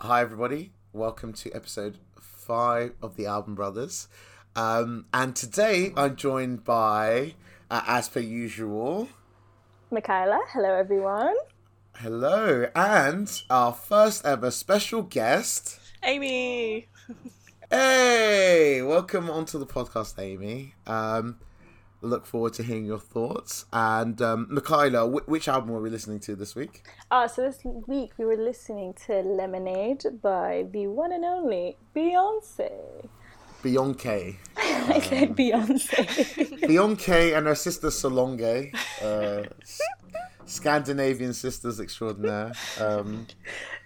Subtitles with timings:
[0.00, 0.72] Hi, everybody.
[0.92, 4.08] Welcome to episode five of the Album Brothers.
[4.54, 7.34] Um, and today I'm joined by,
[7.70, 9.08] uh, as per usual,
[9.90, 10.40] Michaela.
[10.52, 11.34] Hello, everyone.
[11.96, 15.78] hello, and our first ever special guest.
[16.02, 16.88] Amy.
[17.70, 20.74] Hey, welcome onto the podcast, Amy.
[20.86, 21.38] Um,
[22.06, 23.64] look forward to hearing your thoughts.
[23.72, 26.84] And um, Michaela, wh- which album were we listening to this week?
[27.10, 33.08] Uh, so this week we were listening to Lemonade by the one and only Beyonce.
[33.62, 34.36] Beyonce.
[34.56, 36.60] I said Beyonce.
[36.60, 39.42] Beyonce and her sister Solange, uh,
[40.44, 42.52] Scandinavian sisters extraordinaire.
[42.80, 43.26] Um,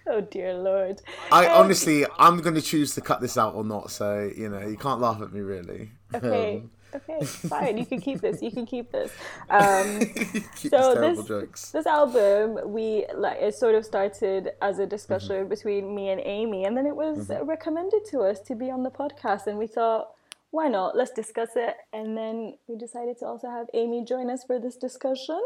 [0.07, 1.01] oh dear lord.
[1.31, 3.89] I Um, honestly, I'm going to choose to cut this out or not.
[3.89, 5.91] So you know, you can't laugh at me really.
[6.13, 6.63] Okay.
[6.95, 7.77] Okay, fine.
[7.77, 8.41] You can keep this.
[8.41, 9.11] You can keep this.
[9.49, 9.99] Um,
[10.55, 11.71] keep So this- jokes.
[11.71, 15.49] this album, we like it sort of started as a discussion Mm-hmm.
[15.49, 18.91] between me and Amy, and then it was recommended to us to be on the
[18.91, 20.11] podcast, and we thought,
[20.51, 20.97] why not?
[20.97, 21.75] Let's discuss it.
[21.93, 25.41] And then we decided to also have Amy join us for this discussion.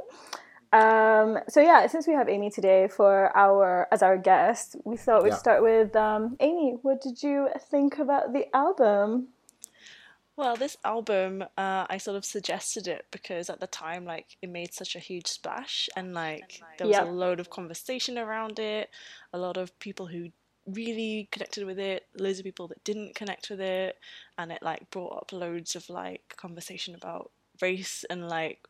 [0.73, 5.23] Um, so yeah, since we have Amy today for our as our guest, we thought
[5.23, 5.35] we'd Yeah.
[5.37, 6.77] start with um, Amy.
[6.81, 9.27] What did you think about the album?
[10.37, 14.49] Well, this album, uh, I sort of suggested it because at the time, like, it
[14.49, 17.07] made such a huge splash, and like, there was Yep.
[17.07, 18.89] a load of conversation around it,
[19.31, 20.31] a lot of people who
[20.65, 23.97] really connected with it, loads of people that didn't connect with it,
[24.37, 28.67] and it like brought up loads of like conversation about race and like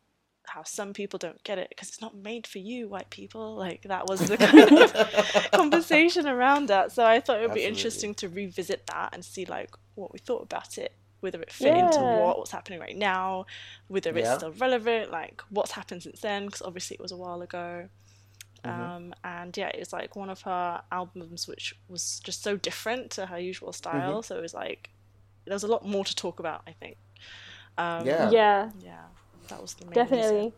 [0.48, 3.56] how some people don't get it because it's not made for you, white people.
[3.56, 6.92] Like that was the kind of conversation around that.
[6.92, 10.20] So I thought it would be interesting to revisit that and see like what we
[10.20, 13.46] thought about it, whether it fit into what, what's happening right now,
[13.88, 14.36] whether it's Yeah.
[14.36, 17.90] still relevant, like what's happened since then, because obviously it was a while ago.
[18.64, 23.28] Um, and yeah, it's like one of her albums which was just so different to
[23.28, 24.24] her usual style.
[24.24, 24.90] So it was like
[25.46, 26.64] there was a lot more to talk about.
[26.68, 26.98] I think.
[27.78, 28.32] Um, Yeah.
[28.32, 29.06] Yeah, yeah,
[29.50, 30.54] that was the main definitely reason.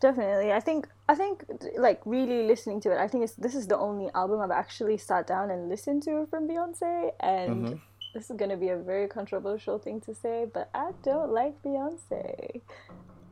[0.00, 1.44] definitely i think i think
[1.78, 4.98] like really listening to it i think it's this is the only album i've actually
[4.98, 7.80] sat down and listened to from beyonce and Mhm.
[8.14, 11.60] This is going to be a very controversial thing to say but i don't like
[11.62, 12.60] beyonce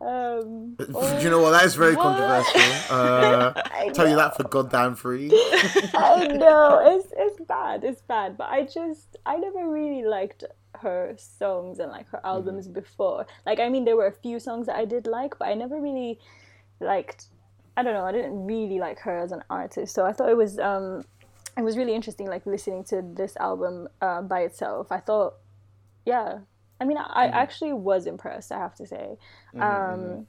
[0.01, 1.53] um Do you know what?
[1.53, 2.03] That is very What?
[2.03, 2.61] controversial.
[2.91, 3.53] Uh,
[3.93, 5.31] tell you that for goddamn free.
[5.95, 8.37] I know it's it's bad, it's bad.
[8.37, 10.45] But I just I never really liked
[10.81, 13.27] her songs and like her albums before.
[13.47, 15.81] Like I mean, there were a few songs that I did like, but I never
[15.81, 16.19] really
[16.81, 17.27] liked.
[17.77, 18.05] I don't know.
[18.05, 19.95] I didn't really like her as an artist.
[19.95, 21.05] So I thought it was um
[21.57, 24.91] it was really interesting, like listening to this album uh, by itself.
[24.91, 25.35] I thought,
[26.07, 26.39] yeah.
[26.81, 28.51] I mean, I, I actually was impressed.
[28.51, 29.17] I have to say.
[29.61, 30.27] Um,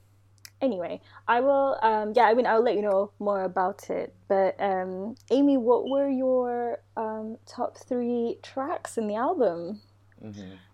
[0.62, 1.78] anyway, I will.
[1.82, 4.14] Um, yeah, I mean, I'll let you know more about it.
[4.28, 9.82] But um, Amy, what were your um, top three tracks in the album?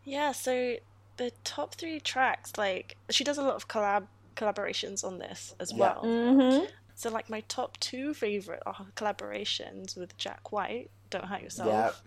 [0.03, 0.75] Yeah, so
[1.17, 5.71] the top three tracks, like she does a lot of collab collaborations on this as
[5.73, 5.95] Yeah.
[6.01, 6.67] well.
[6.99, 7.09] Mm-hmm.
[7.09, 12.03] So like my top two favorite are collaborations with Jack White, "Don't Hurt Yourself,"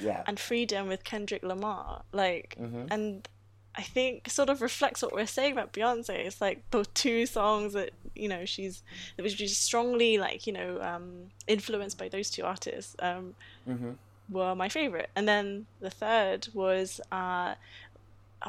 [0.00, 0.06] Yeah.
[0.08, 0.22] Yeah.
[0.26, 2.02] and "Freedom" with Kendrick Lamar.
[2.12, 2.88] Like, Mhm.
[2.90, 3.28] and
[3.74, 6.10] I think sort of reflects what we're saying about Beyonce.
[6.26, 8.82] It's like the two songs that you know she's
[9.16, 12.96] that was just strongly like you know um, influenced by those two artists.
[13.00, 13.34] Um,
[13.68, 13.96] Mhm.
[14.30, 15.10] were my favorite.
[15.14, 17.54] And then the third was uh,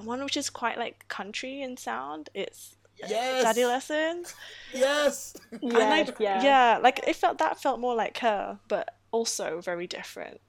[0.03, 2.29] one which is quite like country in sound.
[2.33, 3.43] It's Yes.
[3.43, 4.33] Daddy Lessons.
[4.73, 5.35] Yes.
[5.51, 6.43] And Yes, I- yeah.
[6.43, 10.39] yeah, like it felt that felt more like her, but also very different.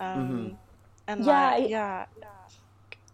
[0.00, 0.54] Um, Mm-hmm.
[1.08, 2.06] And Yeah, like, I- yeah.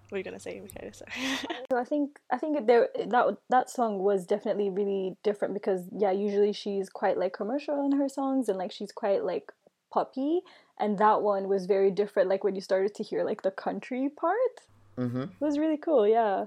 [0.09, 0.93] What were you gonna say, Michaela?
[0.93, 1.11] Sorry.
[1.71, 6.11] So I think I think there that that song was definitely really different because yeah,
[6.13, 9.51] usually she's quite like commercial in her songs and like she's quite like
[9.93, 10.43] poppy,
[10.79, 12.29] and that one was very different.
[12.29, 14.55] Like when you started to hear like the country part,
[14.99, 15.23] Mm-hmm.
[15.23, 16.07] it was really cool.
[16.07, 16.45] Yeah.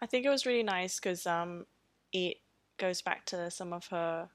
[0.00, 1.66] I think it was really nice because um,
[2.12, 2.38] it
[2.78, 4.28] goes back to some of her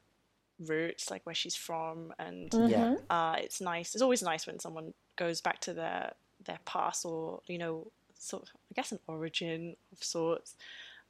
[0.60, 2.96] roots, like where she's from, and Yeah.
[2.96, 3.02] Mhm.
[3.10, 3.96] uh, it's nice.
[3.96, 6.14] It's always nice when someone goes back to their
[6.46, 10.56] their past or you know, sort of, I guess an origin of sorts.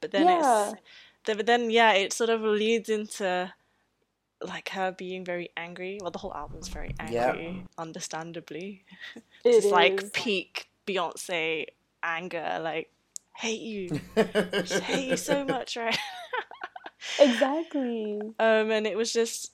[0.01, 0.71] But then Yeah.
[0.71, 0.81] it's,
[1.25, 3.53] then- but then yeah, it sort of leads into
[4.41, 5.99] like her being very angry.
[6.01, 7.29] Well, the whole album's very Yeah.
[7.31, 8.85] angry, understandably.
[9.43, 10.09] It it's like is.
[10.11, 11.67] peak Beyonce
[12.01, 12.89] anger, like
[13.35, 15.97] hate you, just hate you so much, right?
[17.19, 18.19] Exactly.
[18.39, 19.51] Um, and it was just,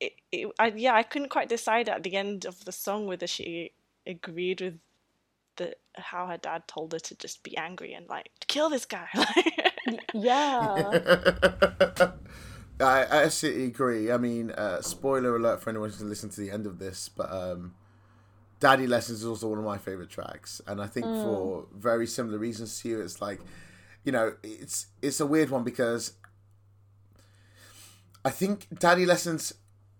[0.00, 3.26] it, it, I, yeah, I couldn't quite decide at the end of the song whether
[3.26, 3.72] she
[4.06, 4.78] agreed with
[5.56, 9.08] the how her dad told her to just be angry and like kill this guy.
[10.14, 11.00] Yeah.
[12.80, 14.10] I, I absolutely agree.
[14.10, 16.78] I mean, uh, spoiler alert for anyone who's going to listen to the end of
[16.78, 17.74] this, but um,
[18.60, 22.38] Daddy Lessons is also one of my favorite tracks, and I think for very similar
[22.38, 23.40] reasons to you, it's like,
[24.04, 26.12] you know, it's it's a weird one because
[28.24, 29.54] I think Daddy Lessons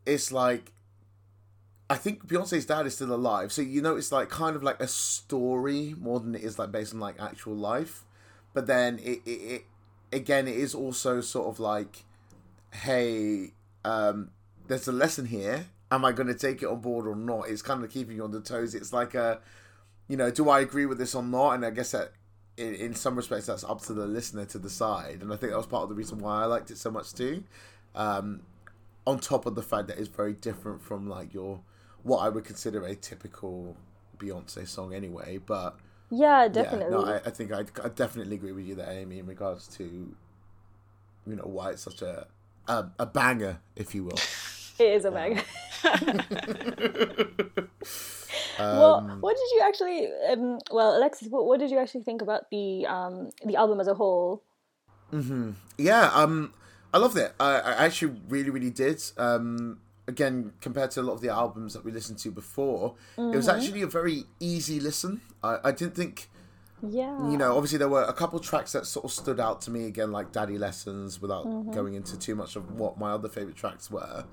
[0.06, 0.72] is like.
[1.90, 4.80] I think Beyonce's dad is still alive, so you know it's like kind of like
[4.80, 8.04] a story more than it is like based on like actual life.
[8.54, 9.64] But then it, it, it
[10.10, 12.04] again it is also sort of like
[12.74, 13.52] hey,
[13.84, 14.30] um,
[14.66, 15.66] there's a lesson here.
[15.90, 17.48] Am I going to take it on board or not?
[17.48, 18.74] It's kind of keeping you on the toes.
[18.74, 19.40] It's like a,
[20.08, 21.52] you know, do I agree with this or not?
[21.52, 22.12] And I guess that
[22.56, 25.22] in, in some respects that's up to the listener to decide.
[25.22, 27.12] And I think that was part of the reason why I liked it so much
[27.12, 27.44] too.
[27.94, 28.42] Um,
[29.06, 31.60] on top of the fact that it's very different from like your
[32.02, 33.76] what I would consider a typical
[34.18, 35.38] Beyonce song anyway.
[35.38, 35.76] But
[36.10, 36.96] Yeah, definitely.
[36.96, 39.68] yeah, no, I, I think I, I definitely agree with you there, Amy, in regards
[39.76, 39.84] to
[41.26, 42.26] you know why it's such a
[42.68, 44.18] a, a banger, if you will.
[44.78, 45.40] it is a bang.
[48.58, 50.08] Um, well, what did you actually?
[50.30, 53.88] Um, well, Alexis, what, what did you actually think about the um, the album as
[53.88, 54.42] a whole?
[55.76, 56.52] yeah, um,
[56.92, 57.34] I loved it.
[57.38, 59.02] I, I actually really, really did.
[59.16, 63.36] Um, again, compared to a lot of the albums that we listened to before, it
[63.36, 65.20] was actually a very easy listen.
[65.42, 66.30] I, I didn't think.
[66.86, 69.70] Yeah, you know, obviously there were a couple tracks that sort of stood out to
[69.70, 73.56] me again, like Daddy Lessons, without going into too much of what my other favorite
[73.56, 74.24] tracks were.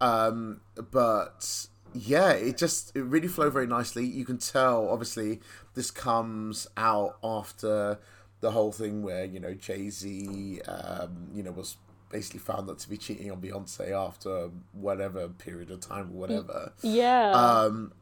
[0.00, 0.60] Um,
[0.90, 4.04] but yeah, it just it really flowed very nicely.
[4.06, 5.40] You can tell, obviously,
[5.74, 7.98] this comes out after
[8.40, 11.76] the whole thing where you know Jay Z, um, you know, was
[12.10, 16.72] basically found out to be cheating on Beyonce after whatever period of time or whatever
[16.82, 17.92] yeah, um,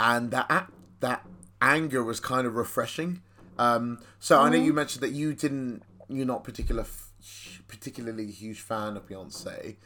[0.00, 0.70] and that
[1.00, 1.24] that
[1.60, 3.20] anger was kind of refreshing.
[3.58, 4.64] Um, so I know Mm-hmm.
[4.66, 9.76] you mentioned that you didn't, you're not particular, f- particularly a huge fan of Beyonce.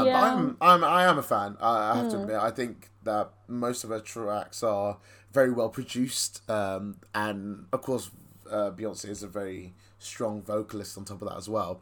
[0.00, 0.20] Um, Yeah.
[0.22, 1.56] I'm, I'm, I am a fan.
[1.60, 2.22] I, I have to Mm.
[2.22, 2.36] admit.
[2.36, 4.98] I think that most of her tracks are
[5.32, 8.10] very well produced, um, and of course,
[8.50, 11.80] uh, Beyonce is a very strong vocalist on top of that as well.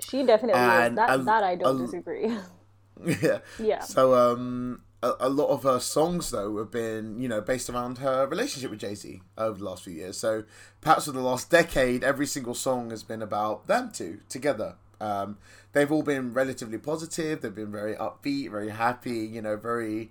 [0.00, 0.94] she definitely is.
[0.96, 2.36] That a- that I don't a- disagree.
[3.22, 3.38] yeah.
[3.58, 3.80] Yeah.
[3.80, 7.98] So um a, a lot of her songs though have been, you know, based around
[7.98, 10.16] her relationship with Jay-Z over the last few years.
[10.18, 10.44] So
[10.80, 14.76] perhaps for the last decade every single song has been about them two together.
[15.02, 15.38] Um
[15.72, 20.10] they've all been relatively positive, they've been very upbeat, very happy, you know, very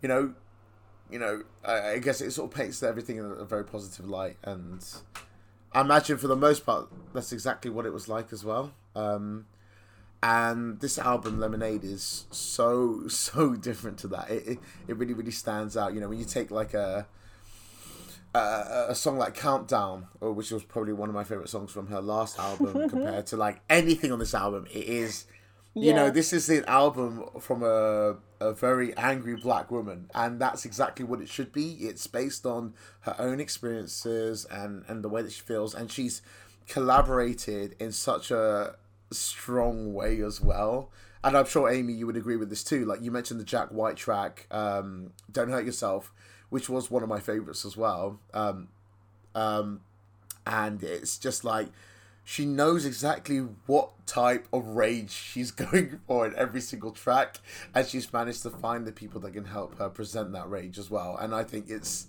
[0.00, 0.34] you know,
[1.10, 4.38] you know, I, I guess it sort of paints everything in a very positive light.
[4.42, 4.84] And
[5.72, 8.72] I imagine for the most part that's exactly what it was like as well.
[8.96, 9.46] Um
[10.22, 14.30] and this album lemonade is so so different to that.
[14.30, 14.58] It, it,
[14.88, 15.92] it really really stands out.
[15.94, 17.06] You know when you take like a
[18.34, 22.00] a, a song like countdown which was probably one of my favorite songs from her
[22.00, 24.66] last album compared to like anything on this album.
[24.72, 25.26] It is
[25.74, 30.64] you know this is an album from a a very angry black woman and that's
[30.64, 31.72] exactly what it should be.
[31.72, 36.22] It's based on her own experiences and and the way that she feels and she's
[36.68, 38.76] collaborated in such a
[39.10, 40.90] strong way as well.
[41.24, 42.86] And i'm sure amy you would agree with this too.
[42.86, 46.12] Like you mentioned the jack white track um don't hurt yourself
[46.52, 48.20] which was one of my favorites as well.
[48.34, 48.68] Um
[49.34, 49.80] um
[50.46, 51.68] and it's just like
[52.24, 57.38] she knows exactly what type of rage she's going for in every single track
[57.74, 60.90] and she's managed to find the people that can help her present that rage as
[60.90, 61.16] well.
[61.16, 62.08] And i think it's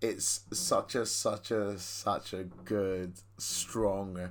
[0.00, 4.30] it's such a such a such a good strong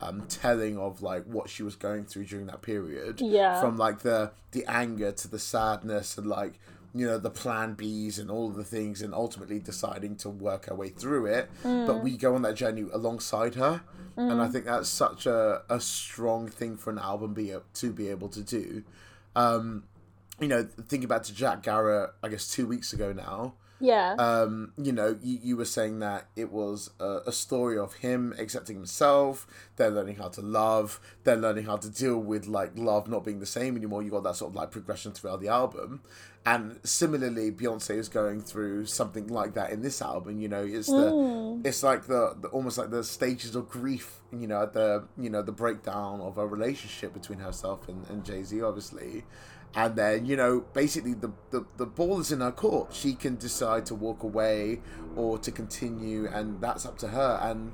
[0.00, 3.20] um telling of like what she was going through during that period.
[3.20, 3.60] Yeah.
[3.60, 6.58] from like the the anger to the sadness and like
[6.94, 10.66] you know the plan b's and all of the things and ultimately deciding to work
[10.66, 11.50] her way through it.
[11.62, 13.82] But we go on that journey alongside her.
[14.16, 18.08] And i think that's such a, a strong thing for an album be to be
[18.08, 18.82] able to do.
[19.36, 19.84] Um
[20.40, 24.72] you know thinking back to jack garratt i guess two weeks ago now yeah, um,
[24.76, 28.76] you know, you, you were saying that it was a, a story of him accepting
[28.76, 33.24] himself, they're learning how to love, they're learning how to deal with like love not
[33.24, 34.02] being the same anymore.
[34.02, 36.02] You got that sort of like progression throughout the album.
[36.46, 40.40] And similarly, Beyonce is going through something like that in this album.
[40.40, 44.20] You know, it's the it's like the, the almost like the stages of grief.
[44.32, 48.24] You know, at the you know the breakdown of a relationship between herself and, and
[48.24, 49.24] Jay Z, obviously
[49.74, 52.94] and then you know basically the, the the ball is in her court.
[52.94, 54.80] She can decide to walk away
[55.16, 57.38] or to continue and that's up to her.
[57.42, 57.72] And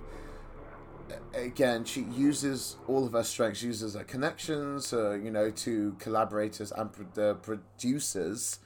[1.35, 5.95] again she uses all of her strengths she uses her connections uh, you know to
[5.99, 8.59] collaborators and the producers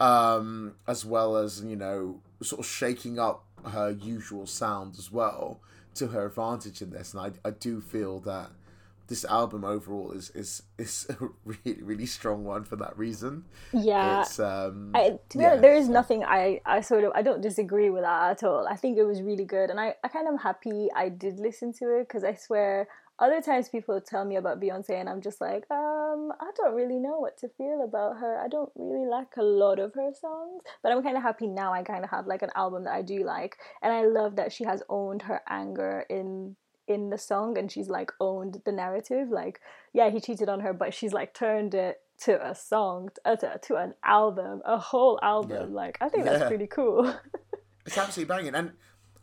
[0.00, 5.60] um as well as you know sort of shaking up her usual sound as well
[5.94, 7.14] to her advantage in this.
[7.14, 8.50] And i, I do feel that
[9.08, 13.44] this album overall is is is a really really strong one for that reason.
[13.72, 14.92] Yeah, it's um.
[14.94, 15.48] I, to be yeah.
[15.48, 18.66] honest, there is nothing I I sort of I don't disagree with that at all.
[18.66, 21.72] I think it was really good, and I I kind of happy I did listen
[21.74, 25.40] to it because I swear other times people tell me about Beyonce and I'm just
[25.40, 28.40] like, um, I don't really know what to feel about her.
[28.40, 31.72] I don't really like a lot of her songs, but I'm kind of happy now.
[31.72, 34.52] I kind of have like an album that I do like, and I love that
[34.52, 36.56] she has owned her anger in
[36.88, 39.28] in the song and she's like owned the narrative.
[39.30, 39.60] Like,
[39.92, 43.58] yeah, he cheated on her, but she's like turned it to a song, uh, to,
[43.62, 45.70] to an album, a whole album.
[45.70, 45.74] Yeah.
[45.76, 46.48] Like, I think that's Yeah.
[46.48, 47.14] pretty cool.
[47.86, 48.54] It's absolutely banging.
[48.54, 48.72] And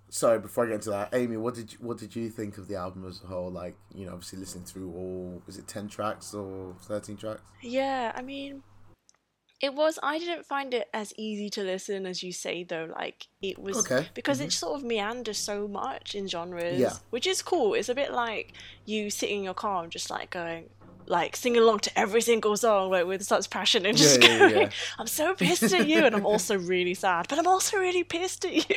[0.09, 2.67] sorry, before I get into that, Amy, what did you, what did you think of
[2.67, 3.49] the album as a whole?
[3.49, 7.41] Like, you know, obviously listening through all was it ten tracks or thirteen tracks?
[7.63, 8.61] Yeah, I mean,
[9.61, 9.99] it was.
[10.01, 12.87] I didn't find it as easy to listen as you say, though.
[12.91, 16.93] Like it was Okay, because it sort of meanders so much in genres, Yeah.
[17.11, 17.73] which is cool.
[17.75, 18.53] It's a bit like
[18.85, 20.69] you sitting in your car and just like going.
[21.07, 24.39] Like singing along to every single song, like with such passion, and just yeah, yeah,
[24.39, 24.69] going, yeah.
[24.99, 28.45] "I'm so pissed at you," and I'm also really sad, but I'm also really pissed
[28.45, 28.75] at you.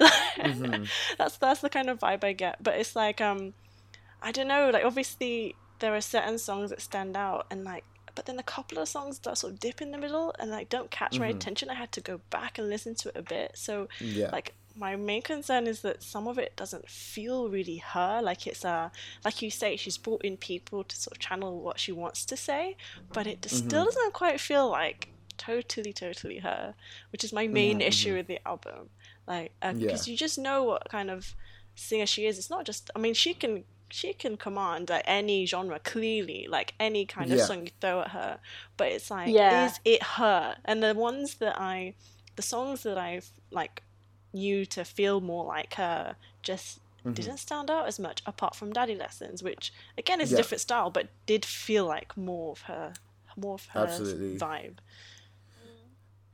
[0.00, 0.84] Like, Mm-hmm.
[1.18, 2.60] That's that's the kind of vibe I get.
[2.62, 3.52] But it's like, um,
[4.20, 4.70] I don't know.
[4.72, 8.78] Like obviously there are certain songs that stand out, and like, but then a couple
[8.78, 11.36] of songs that sort of dip in the middle and like don't catch my mm-hmm.
[11.36, 11.70] attention.
[11.70, 13.52] I had to go back and listen to it a bit.
[13.54, 14.30] So Yeah.
[14.32, 18.20] like my main concern is that some of it doesn't feel really her.
[18.22, 18.90] Like it's a
[19.24, 22.36] like you say, she's brought in people to sort of channel what she wants to
[22.36, 22.76] say,
[23.12, 23.86] but it just still mm-hmm.
[23.86, 26.74] doesn't quite feel like totally totally her,
[27.12, 27.88] which is my main mm-hmm.
[27.88, 28.90] issue with the album.
[29.26, 30.12] Like because Yeah.
[30.12, 31.34] you just know what kind of
[31.74, 32.38] singer she is.
[32.38, 32.90] It's not just.
[32.94, 37.38] I mean, she can she can command like any genre clearly, like any kind of
[37.38, 37.44] Yeah.
[37.46, 38.40] song you throw at her.
[38.76, 39.66] But it's like, Yeah.
[39.66, 40.56] is it her?
[40.64, 41.94] And the ones that I,
[42.36, 43.82] the songs that I've like
[44.32, 47.14] knew to feel more like her, just Mm-hmm.
[47.14, 48.22] didn't stand out as much.
[48.26, 52.52] Apart from Daddy Lessons, which again is a different style, but did feel like more
[52.52, 52.92] of her,
[53.36, 54.36] more of her Absolutely.
[54.38, 54.78] vibe.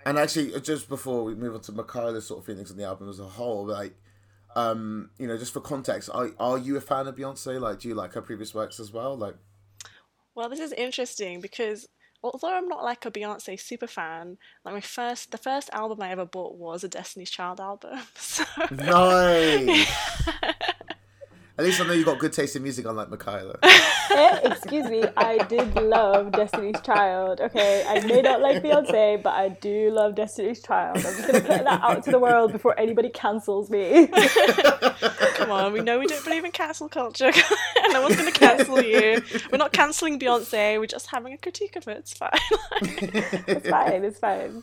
[0.05, 3.09] And actually, just before we move on to Michaela's sort of feelings on the album
[3.09, 3.95] as a whole, like,
[4.55, 7.61] um, you know, just for context, are are you a fan of Beyonce?
[7.61, 9.17] Like, do you like her previous works as well?
[9.17, 9.35] Like,
[10.35, 11.89] Well, this is interesting because
[12.23, 16.11] although I'm not like a Beyonce super fan, like my first, the first album I
[16.11, 17.99] ever bought was a Destiny's Child album.
[18.17, 19.91] So nice.
[21.59, 23.59] At least I know you got good taste in music, unlike Michaela.
[24.17, 27.41] Eh, excuse me, I did love Destiny's Child.
[27.41, 30.97] Okay, I may not like Beyonce, but I do love Destiny's Child.
[30.99, 34.07] I'm just gonna put that out to the world before anybody cancels me.
[35.35, 37.31] come on, we know we don't believe in cancel culture.
[37.91, 39.23] no one's going to cancel you.
[39.51, 40.79] We're not canceling Beyonce.
[40.79, 41.99] We're just having a critique of it.
[41.99, 42.31] It's fine.
[42.81, 44.05] it's fine.
[44.05, 44.63] It's fine.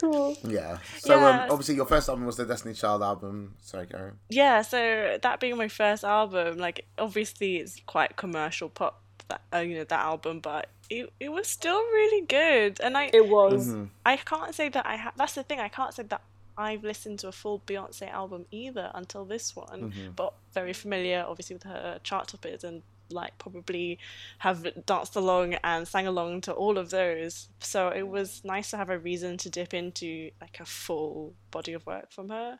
[0.00, 0.36] Cool.
[0.44, 0.78] Yeah.
[0.98, 1.42] So Yeah.
[1.44, 3.54] um, obviously, your first album was the Destiny Child album.
[3.62, 4.18] Sorry, Karen.
[4.28, 8.87] yeah, so that being my first album, like obviously it's quite commercial pop.
[9.28, 13.10] That uh, you know that album, but it it was still really good, and I
[13.12, 13.68] It was.
[13.68, 13.84] Mm-hmm.
[14.06, 15.14] I can't say that I have.
[15.16, 15.60] That's the thing.
[15.60, 16.22] I can't say that
[16.56, 19.92] I've listened to a full Beyonce album either until this one.
[20.16, 23.98] But very familiar, obviously, with her chart toppers and like probably
[24.38, 27.48] have danced along and sang along to all of those.
[27.60, 31.72] So it was nice to have a reason to dip into like a full body
[31.74, 32.58] of work from her.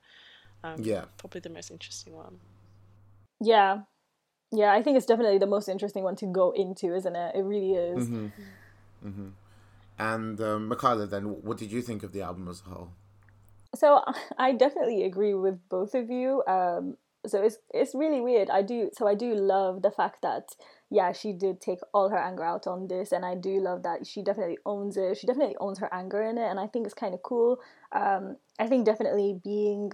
[0.63, 1.05] Um, Yeah.
[1.17, 2.41] probably the most interesting one.
[3.41, 3.83] Yeah.
[4.51, 7.37] Yeah, I think it's definitely the most interesting one to go into, isn't it?
[7.37, 8.09] It really is.
[9.99, 12.91] And um, Michaela, then, what did you think of the album as a whole?
[13.75, 14.03] So
[14.39, 16.43] I definitely agree with both of you.
[16.47, 18.49] Um, so it's it's really weird.
[18.49, 20.55] I do so I do love the fact that
[20.89, 24.07] yeah she did take all her anger out on this, and I do love that
[24.07, 25.19] she definitely owns it.
[25.19, 27.61] She definitely owns her anger in it, and I think it's kind of cool.
[27.93, 29.91] Um, I think definitely being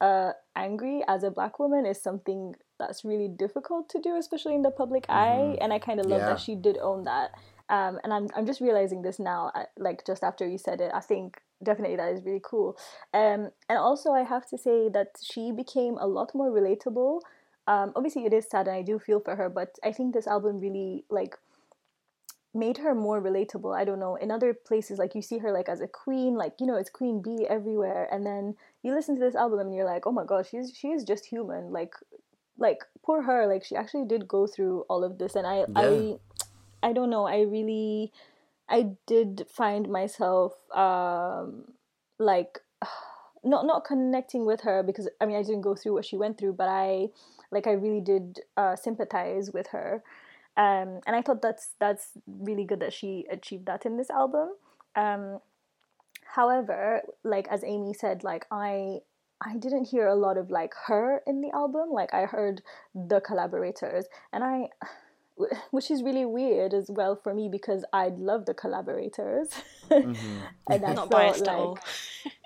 [0.00, 4.62] uh, angry as a black woman is something that's really difficult to do, especially in
[4.62, 5.56] the public eye.
[5.60, 6.26] And I kind of love Yeah.
[6.26, 7.30] that she did own that.
[7.70, 10.90] Um, and I'm I'm just realizing this now, uh, like just after you said it.
[10.94, 12.76] I think definitely that is really cool.
[13.12, 17.20] Um, and also I have to say that she became a lot more relatable.
[17.66, 20.26] Um, obviously it is sad, and I do feel for her, but I think this
[20.26, 21.36] album really like
[22.54, 23.76] made her more relatable.
[23.76, 24.16] I don't know.
[24.16, 26.88] In other places, like you see her like as a queen, like you know, it's
[26.90, 30.24] Queen Bee everywhere, and then you listen to this album and you're like, oh my
[30.24, 31.70] gosh, she's she is just human.
[31.70, 31.92] Like,
[32.58, 33.46] like poor her.
[33.46, 36.16] Like she actually did go through all of this, and I I
[36.82, 37.26] I don't know.
[37.26, 38.12] I really
[38.68, 41.64] I did find myself um
[42.18, 42.58] like
[43.44, 46.38] not not connecting with her because I mean I didn't go through what she went
[46.38, 47.08] through, but I
[47.50, 50.02] like I really did uh, sympathize with her.
[50.56, 54.50] Um, and I thought that's that's really good that she achieved that in this album.
[54.96, 55.38] Um,
[56.34, 59.00] however, like as Amy said, like I
[59.40, 61.90] I didn't hear a lot of like her in the album.
[61.90, 62.62] Like I heard
[62.94, 64.68] the collaborators, and I
[65.70, 69.48] which is really weird as well for me because I love the collaborators,
[69.88, 70.38] mm-hmm.
[70.70, 71.82] and I not thought like,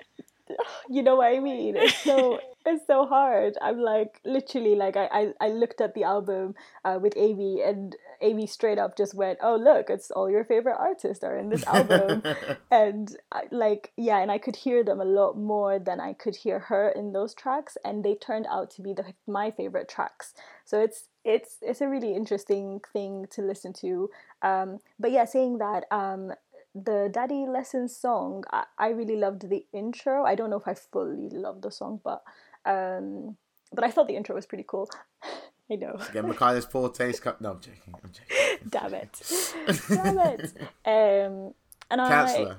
[0.88, 1.76] you know what I mean?
[1.76, 3.56] It's so it's so hard.
[3.60, 6.54] I'm like literally like I I, I looked at the album
[6.84, 10.76] uh, with Amy and Amy straight up just went, "Oh look, it's all your favorite
[10.78, 12.22] artists are in this album,"
[12.70, 16.36] and I, like yeah, and I could hear them a lot more than I could
[16.36, 20.34] hear her in those tracks, and they turned out to be the my favorite tracks.
[20.64, 24.10] So it's it's it's a really interesting thing to listen to.
[24.42, 25.84] Um, but yeah, saying that.
[25.90, 26.32] Um,
[26.74, 30.24] the Daddy Lessons song, I, I really loved the intro.
[30.24, 32.22] I don't know if I fully loved the song, but
[32.64, 33.36] um,
[33.72, 34.88] but I thought the intro was pretty cool.
[35.70, 35.96] I know.
[36.10, 37.40] Again, Michaelis Forte's cup.
[37.40, 37.94] No, I'm joking.
[37.94, 38.58] I'm joking.
[38.68, 39.52] Damn it.
[39.88, 40.52] Damn it.
[40.84, 41.54] Um,
[41.90, 42.58] and Counselor.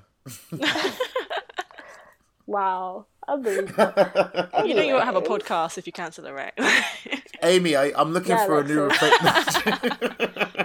[0.62, 0.94] I.
[2.48, 3.06] wow.
[3.28, 3.94] Unbelievable.
[3.96, 4.68] Anyway.
[4.68, 6.54] You know you won't have a podcast if you cancel it, right?
[7.44, 10.63] Amy, I, am looking yeah, for a new replacement.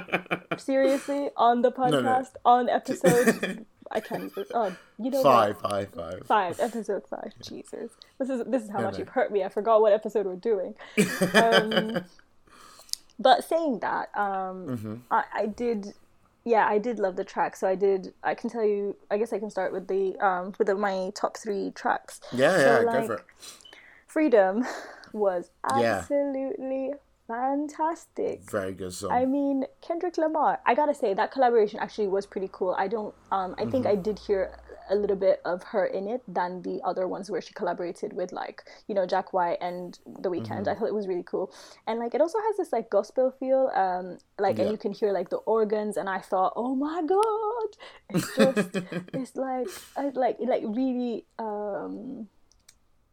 [0.59, 2.25] Seriously, on the podcast, no, no.
[2.45, 4.33] on episode I can't.
[4.55, 5.71] Oh, you know five, what?
[5.71, 6.61] five, five, five.
[6.61, 7.33] Episode five.
[7.41, 8.99] Jesus, this is this is how yeah, much no.
[9.01, 9.45] you've hurt me.
[9.45, 10.75] I forgot what episode we're doing.
[11.35, 12.05] Um,
[13.19, 14.95] but saying that, um, mm-hmm.
[15.11, 15.95] I, I did
[16.45, 19.33] yeah i did love the track so i did i can tell you i guess
[19.33, 22.79] i can start with the um with the, my top three tracks yeah so, yeah
[22.79, 23.25] like, go for it
[24.07, 24.65] freedom
[25.13, 26.95] was absolutely yeah
[27.29, 28.51] fantastic.
[28.51, 29.13] Very good song.
[29.13, 30.59] I mean, Kendrick Lamar.
[30.67, 32.75] I gotta say that collaboration actually was pretty cool.
[32.77, 33.15] I don't.
[33.31, 33.71] Um, I mm-hmm.
[33.71, 34.59] think I did hear
[34.91, 38.33] a little bit of her in it than the other ones where she collaborated with
[38.33, 40.49] like you know Jack White and The Weeknd.
[40.49, 40.69] Mm-hmm.
[40.69, 41.53] I thought it was really cool,
[41.87, 43.71] and like it also has this like gospel feel.
[43.75, 44.65] Um, like yeah.
[44.65, 47.71] and you can hear like the organs, and I thought, oh my god,
[48.11, 48.77] it's just
[49.13, 49.69] it's like
[50.15, 52.29] like like really um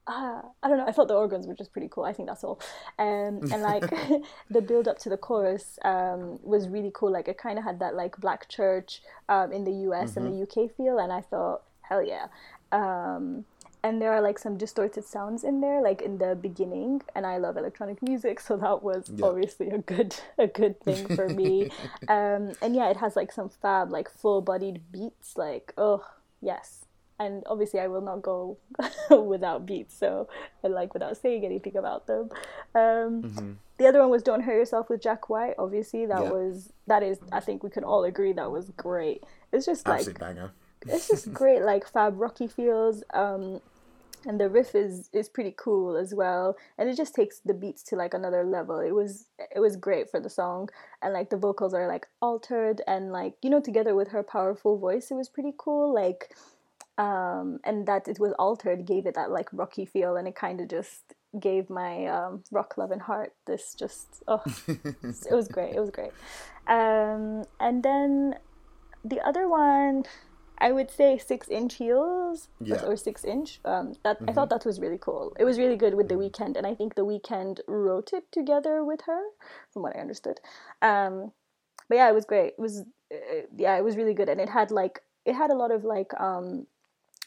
[0.07, 0.85] uh, I don't know.
[0.85, 2.03] I thought the organs were just pretty cool.
[2.03, 2.59] I think that's all.
[2.99, 3.89] Um, and like
[4.49, 7.11] the build up to the chorus um, was really cool.
[7.11, 10.19] Like it kind of had that like black church um, in the US mm-hmm.
[10.19, 10.63] and the mm-hmm.
[10.65, 12.27] UK feel, and I thought, hell yeah.
[12.71, 13.45] Um,
[13.85, 17.03] and there are like some distorted sounds in there, like in the beginning.
[17.15, 19.25] And I love electronic music, so that was yeah.
[19.25, 21.71] obviously a good a good thing for me.
[22.07, 25.37] Um, and yeah, it has like some fab, like full bodied beats.
[25.37, 26.03] Like oh
[26.41, 26.84] yes,
[27.19, 28.57] and obviously I will not go
[29.09, 30.27] without beats, so
[30.63, 32.29] I like without saying anything about them.
[32.73, 33.51] Um, mm-hmm.
[33.77, 35.55] The other one was "Don't Hurt Yourself" with Jack White.
[35.57, 36.31] Obviously, that yeah.
[36.31, 39.23] was that is I think we can all agree that was great.
[39.51, 40.51] It's just Absolute like banger.
[40.87, 43.03] it's just great, like fab rocky feels.
[43.13, 43.61] Um,
[44.25, 47.83] and the riff is is pretty cool as well and it just takes the beats
[47.83, 50.69] to like another level it was it was great for the song
[51.01, 54.77] and like the vocals are like altered and like you know together with her powerful
[54.77, 56.35] voice it was pretty cool like
[56.97, 60.61] um, and that it was altered gave it that like rocky feel and it kind
[60.61, 65.75] of just gave my um, rock love and heart this just oh it was great
[65.75, 66.11] it was great
[66.67, 68.35] um, and then
[69.03, 70.03] the other one
[70.59, 72.81] i would say six inch heels yeah.
[72.85, 74.29] or six inch um, that mm-hmm.
[74.29, 74.57] i thought mm-hmm.
[74.57, 76.57] that was really cool it was really good with the mm-hmm.
[76.57, 79.21] And i think the Weeknd wrote it together with her
[79.71, 80.39] from what i understood
[80.81, 81.33] um,
[81.89, 84.49] but yeah it was great it was uh, yeah it was really good and it
[84.49, 86.65] had like it had a lot of like um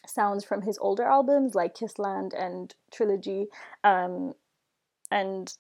[0.06, 3.46] sounds from his older albums like Kiss Land and Trilogy.
[3.84, 4.34] Um,
[5.10, 5.52] and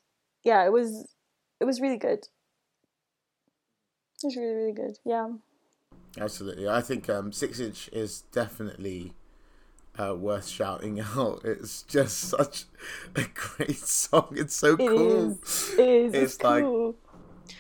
[0.44, 1.08] yeah, it was
[1.60, 2.28] it was really good.
[4.22, 4.98] It was really really good.
[5.04, 5.28] Yeah.
[6.18, 9.12] Absolutely, I think um, Six Inch is definitely
[9.98, 11.42] uh, worth shouting out.
[11.44, 12.64] It's just such
[13.14, 14.34] a great song.
[14.36, 15.32] It's so it cool.
[15.32, 15.74] Is.
[15.78, 16.14] It is.
[16.14, 16.94] It's, it's like cool.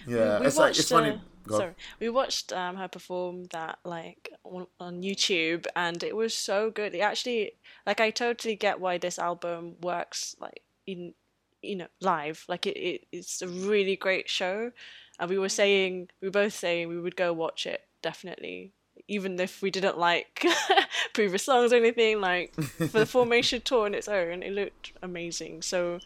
[0.06, 1.20] yeah, we, we it's like it's funny.
[1.56, 6.70] Sorry, we watched um, her perform that like on, on YouTube, and it was so
[6.70, 6.94] good.
[6.94, 7.52] It actually,
[7.86, 11.14] like, I totally get why this album works like in
[11.62, 12.44] you know live.
[12.48, 14.72] Like, it, it it's a really great show,
[15.18, 18.72] and we were saying we were both saying we would go watch it definitely,
[19.06, 20.44] even if we didn't like
[21.14, 22.20] previous songs or anything.
[22.20, 25.62] Like for the Formation tour on its own, it looked amazing.
[25.62, 26.00] So.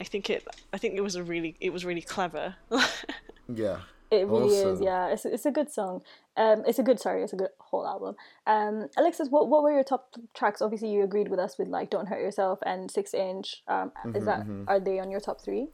[0.00, 0.44] I think it.
[0.72, 1.54] I think it was a really.
[1.60, 2.56] It was really clever.
[3.48, 3.78] yeah,
[4.20, 4.74] it really awesome.
[4.74, 5.08] is, yeah.
[5.08, 6.02] It's it's a good song.
[6.36, 8.16] Um, it's a good sorry, it's a good whole album.
[8.46, 10.60] Um, Alexis, what what were your top tracks?
[10.60, 13.62] Obviously, you agreed with us with like "Don't Hurt Yourself" and Six Inch.
[13.68, 14.64] Um, mm-hmm, is that mm-hmm.
[14.68, 15.68] are they on your top three?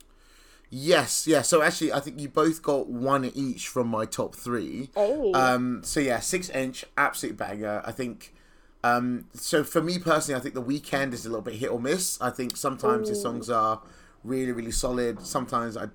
[0.70, 1.42] Yes, yeah.
[1.42, 4.90] So actually, I think you both got one each from my top three.
[4.94, 5.32] Hey.
[5.32, 7.82] Um, so yeah, Six Inch, absolute banger.
[7.84, 8.34] I think.
[8.82, 11.78] Um, so for me personally, I think the Weeknd is a little bit hit or
[11.78, 12.20] miss.
[12.20, 13.10] I think sometimes Ooh.
[13.10, 13.82] his songs are
[14.24, 15.20] really, really solid.
[15.20, 15.88] Sometimes I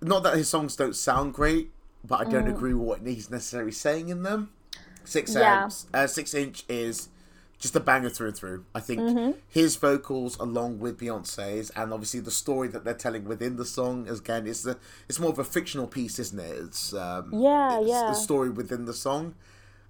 [0.00, 1.70] not that his songs don't sound great,
[2.04, 2.54] but I don't mm.
[2.54, 4.50] agree with what he's necessarily saying in them.
[5.04, 5.68] Six yeah.
[5.94, 7.08] uh, six inch is
[7.58, 8.64] just a banger through and through.
[8.74, 9.38] I think Mm-hmm.
[9.48, 14.06] his vocals, along with Beyonce's, and obviously the story that they're telling within the song,
[14.06, 16.58] is again, it's the it's more of a fictional piece, isn't it?
[16.64, 18.06] It's um, Yeah, it's yeah.
[18.08, 19.34] the story within the song.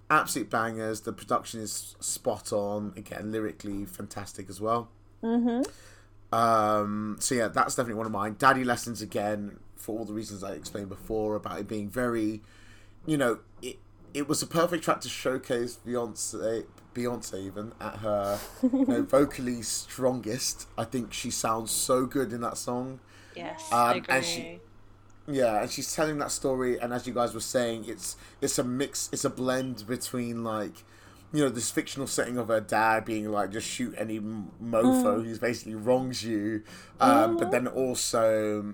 [0.09, 1.01] Absolute bangers.
[1.01, 2.93] The production is spot on.
[2.97, 4.89] Again, lyrically fantastic as well.
[5.23, 5.61] Mm-hmm.
[6.33, 8.35] Um, so yeah, that's definitely one of mine.
[8.37, 12.41] Daddy Lessons again, for all the reasons I explained before about it being very,
[13.05, 13.77] you know, it
[14.13, 19.61] it was a perfect track to showcase Beyonce, Beyonce even at her, you know, vocally
[19.61, 20.67] strongest.
[20.77, 22.99] I think she sounds so good in that song.
[23.35, 24.21] Yes, Um, I and agree.
[24.21, 24.59] she-
[25.27, 28.63] Yeah, and she's telling that story, and as you guys were saying, it's it's a
[28.63, 30.83] mix, it's a blend between like,
[31.31, 35.23] you know, this fictional setting of her dad being like, just shoot any m- mofo
[35.23, 36.63] who's basically wrongs you,
[36.99, 38.73] um, but then also,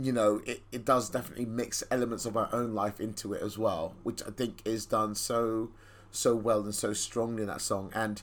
[0.00, 3.58] you know, it, it does definitely mix elements of her own life into it as
[3.58, 5.70] well, which I think is done so
[6.10, 7.90] so well and so strongly in that song.
[7.94, 8.22] And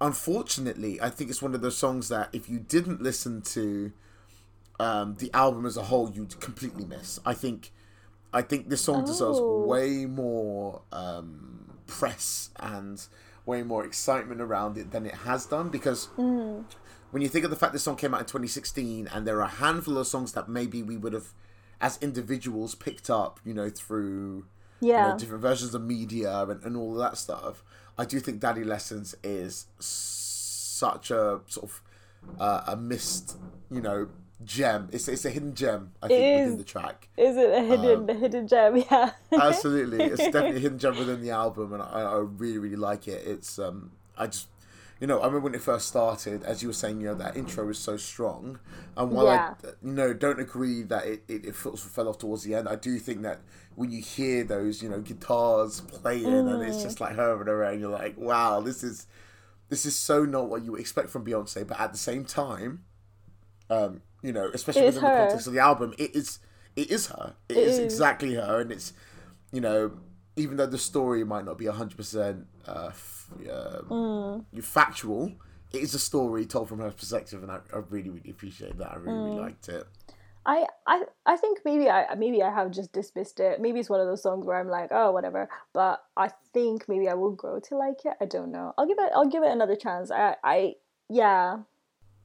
[0.00, 3.92] unfortunately, I think it's one of those songs that if you didn't listen to
[4.80, 7.20] um, the album as a whole, you'd completely miss.
[7.24, 7.70] I think,
[8.32, 9.64] I think this song deserves Oh.
[9.64, 13.02] way more um, press and
[13.46, 16.08] way more excitement around it than it has done because
[17.12, 19.42] when you think of the fact this song came out in 2016 and there are
[19.42, 21.28] a handful of songs that maybe we would have
[21.80, 24.46] as individuals picked up you know through
[24.80, 27.62] you know, different versions of media and, and all of that stuff
[27.96, 31.80] i do think daddy lessons is such a sort of
[32.40, 33.36] uh, a missed
[33.70, 34.08] you know
[34.44, 34.88] gem.
[34.92, 37.08] It's, it's a hidden gem i think It within the track.
[37.16, 38.76] Is it a hidden, Um, hidden gem?
[38.90, 39.10] Yeah.
[39.32, 40.04] absolutely.
[40.04, 43.22] It's definitely a hidden gem within the album and I, I really really like it.
[43.26, 44.48] It's um i just
[45.02, 47.36] you know i remember when it first started as you were saying you know that
[47.36, 48.60] intro is so strong.
[48.96, 49.54] And while Yeah.
[49.64, 52.68] i you know don't agree that it, it, it fell fell off towards the end
[52.68, 53.40] i do think that
[53.74, 57.80] when you hear those you know guitars playing and it's just like her and around
[57.80, 59.08] you're like wow this is
[59.70, 61.66] this is so not what you expect from beyonce.
[61.66, 62.84] But at the same time
[63.70, 66.38] um you know especially It within the context of the album it is
[66.76, 67.34] it is her.
[67.48, 67.84] It is, is.
[67.84, 68.60] exactly her.
[68.60, 68.92] And it's
[69.52, 69.92] you know
[70.36, 72.90] even though the story might not be 100% uh,
[73.40, 74.44] f- uh, Mm.
[74.62, 75.32] factual
[75.72, 78.92] it is a story told from her perspective and i, I really really appreciate that
[78.92, 79.24] i really, Mm.
[79.26, 79.86] really liked it
[80.44, 83.60] I, I I think maybe I maybe I have just dismissed it.
[83.60, 85.48] Maybe it's one of those songs where I'm like, oh, whatever.
[85.72, 88.14] But I think maybe I will grow to like it.
[88.20, 88.74] I don't know.
[88.76, 89.12] I'll give it.
[89.14, 90.10] I'll give it another chance.
[90.10, 90.74] I I
[91.08, 91.58] yeah.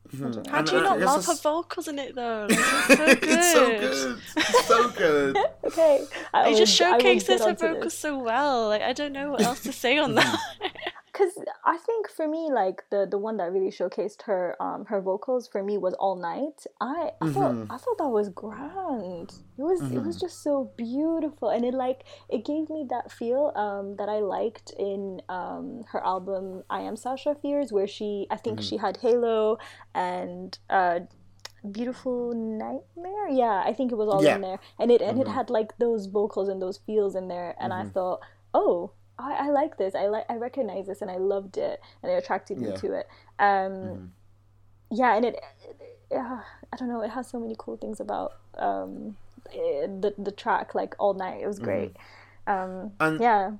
[0.09, 0.47] Mhm.
[0.47, 2.47] How do you I- I not guess love her vocals in it though?
[2.49, 2.57] Like,
[3.21, 4.19] it's so good.
[4.35, 6.03] it's so good so good Okay.
[6.33, 7.75] I It just will- I will showcases her onto this.
[7.75, 8.67] vocals so well.
[8.69, 10.39] Like I don't know what else to say on that.
[11.17, 11.33] because
[11.65, 15.47] I think for me, like the the one that really showcased her um her vocals
[15.47, 16.65] for me was All Night.
[16.79, 17.71] I I thought Mm-hmm.
[17.71, 19.33] I thought that was grand.
[19.57, 23.51] It was it was just so beautiful, and it like it gave me that feel
[23.55, 28.37] um that I liked in um her album I Am Sasha Fierce, where she I
[28.37, 28.67] think Mm-hmm.
[28.69, 29.57] she had Halo
[29.95, 30.99] and uh
[31.71, 34.35] beautiful nightmare yeah i think it was all Yeah.
[34.35, 35.27] in there and it and Mm-hmm.
[35.27, 38.19] it had like those vocals and those feels in there and i thought
[38.53, 42.11] oh I, I like this i like i recognize this and i loved it and
[42.11, 42.75] it attracted me Yeah.
[42.75, 43.07] to it
[43.39, 44.05] um Mm-hmm.
[44.91, 45.35] yeah and it,
[46.11, 46.39] it uh,
[46.73, 49.17] i don't know it has so many cool things about um
[49.53, 51.95] eh, the the track like all night it was great
[52.47, 53.03] um Mm-hmm.
[53.03, 53.51] And- yeah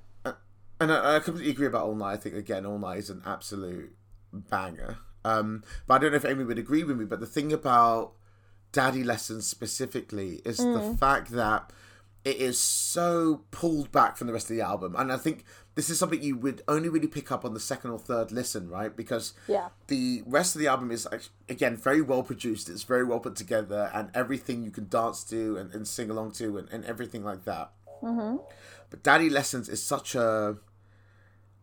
[0.80, 2.12] And I, I completely agree about All Night.
[2.12, 3.96] I think again, All Night is an absolute
[4.32, 4.98] banger.
[5.24, 7.04] Um, but I don't know if Amy would agree with me.
[7.04, 8.12] But the thing about
[8.70, 11.72] Daddy Lessons specifically is the fact that
[12.24, 15.88] it is so pulled back from the rest of the album, and I think this
[15.88, 18.94] is something you would only really pick up on the second or third listen, right?
[18.94, 19.68] Because yeah.
[19.86, 21.06] the rest of the album is
[21.48, 22.68] again very well produced.
[22.68, 26.32] It's very well put together and everything you can dance to and, and sing along
[26.32, 27.70] to and, and everything like that.
[28.02, 28.36] Mm-hmm.
[28.90, 30.56] but daddy lessons is such a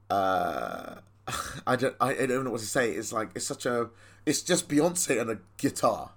[0.10, 0.96] uh
[1.65, 2.91] i don't I, I don't know what to say.
[2.91, 3.89] It's like it's such a
[4.26, 6.12] it's just beyonce and a guitar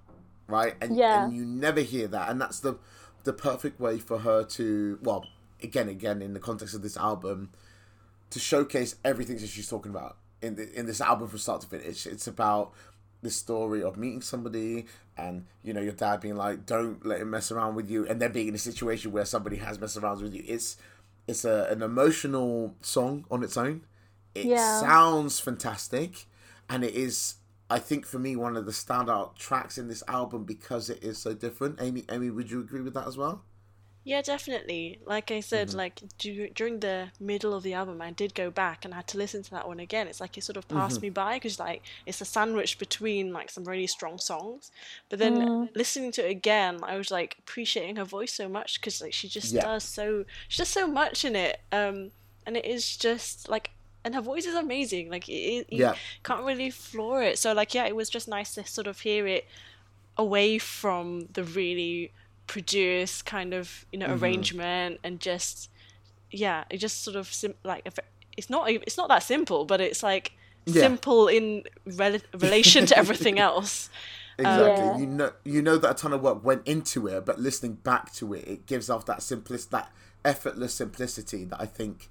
[0.48, 0.74] right?
[0.80, 1.24] And, Yeah.
[1.24, 2.30] and you never hear that.
[2.30, 2.78] And that's the
[3.24, 5.26] the perfect way for her to well
[5.62, 7.50] again again in the context of this album
[8.30, 11.66] to showcase everything that she's talking about in the, in this album from start to
[11.66, 12.06] finish.
[12.06, 12.72] It's about
[13.22, 17.30] the story of meeting somebody and you know your dad being like, "Don't let him
[17.30, 20.22] mess around with you," and then being in a situation where somebody has messed around
[20.22, 20.44] with you.
[20.46, 20.76] It's
[21.26, 23.82] it's a, an emotional song on its own.
[24.34, 24.80] It Yeah.
[24.80, 26.26] sounds fantastic,
[26.68, 27.34] and it is.
[27.70, 31.18] I think for me, one of the standout tracks in this album because it is
[31.18, 31.80] so different.
[31.80, 33.44] Amy, Amy, would you agree with that as well?
[34.08, 35.00] Yeah, definitely.
[35.04, 35.76] Like I said, mm-hmm.
[35.76, 39.06] like du- during the middle of the album, I did go back and I had
[39.08, 40.08] to listen to that one again.
[40.08, 40.78] It's like it sort of mm-hmm.
[40.78, 44.70] passed me by because like it's a sandwich between like some really strong songs.
[45.10, 45.68] But then mm.
[45.76, 49.28] listening to it again, I was like appreciating her voice so much because like she
[49.28, 49.60] just Yeah.
[49.60, 51.60] does so she does so much in it.
[51.70, 52.12] Um,
[52.46, 53.72] and it is just like
[54.08, 55.10] and her voice is amazing.
[55.10, 55.94] Like, it, it, you Yeah.
[56.22, 57.38] can't really floor it.
[57.38, 59.44] So, like, yeah, it was just nice to sort of hear it
[60.16, 62.10] away from the really
[62.46, 64.24] produced kind of you know Mm-hmm.
[64.24, 65.68] arrangement and just
[66.30, 67.86] yeah it just sort of sim- like
[68.38, 70.32] it's not it's not that simple but it's like
[70.64, 70.80] Yeah.
[70.82, 73.90] simple in rel- relation to everything else
[74.40, 74.84] Exactly.
[74.86, 74.98] Yeah.
[74.98, 78.12] You know, you know that a ton of work went into it, but listening back
[78.14, 79.90] to it, it gives off that simplest, that
[80.24, 82.08] effortless simplicity that I think,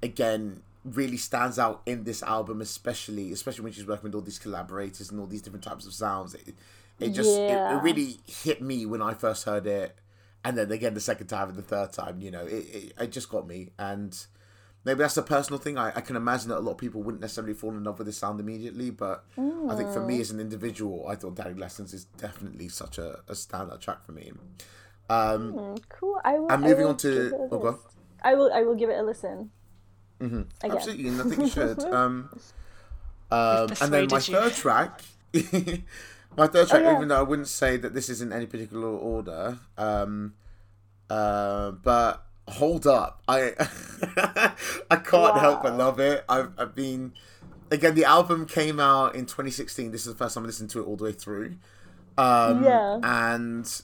[0.00, 0.62] again,
[0.94, 5.10] really stands out in this album, especially especially when she's working with all these collaborators
[5.10, 6.34] and all these different types of sounds.
[6.34, 6.54] It,
[7.00, 7.78] it just it, Yeah.
[7.78, 9.96] it really hit me when I first heard it,
[10.44, 12.20] and then again the second time and the third time.
[12.20, 14.16] You know, it it, it just got me, and
[14.84, 15.76] maybe that's a personal thing.
[15.76, 18.06] I, I can imagine that a lot of people wouldn't necessarily fall in love with
[18.06, 21.92] this sound immediately, but I think for me as an individual, I thought Daddy Lessons
[21.92, 24.32] is definitely such a, a standout track for me.
[25.10, 26.20] Um, Mm, cool.
[26.24, 26.50] I will.
[26.50, 27.78] And I moving will on to- it oh, go
[28.22, 28.52] I will.
[28.52, 29.50] I will give it a listen.
[30.20, 30.42] Mm-hmm.
[30.64, 31.82] Absolutely, and I think you should.
[31.92, 32.30] Um,
[33.30, 34.34] um, and then my persuaded you.
[34.34, 35.00] third track,
[36.36, 36.96] my third track, Oh, yeah.
[36.96, 40.34] even though I wouldn't say that this is in any particular order, um,
[41.10, 43.52] uh, but hold up, I
[44.90, 46.24] I can't help but love it.
[46.28, 47.12] I've, I've been
[47.70, 47.94] again.
[47.94, 49.90] The album came out in 2016.
[49.90, 51.56] This is the first time I listened to it all the way through.
[52.18, 53.00] Um, Yeah.
[53.02, 53.82] and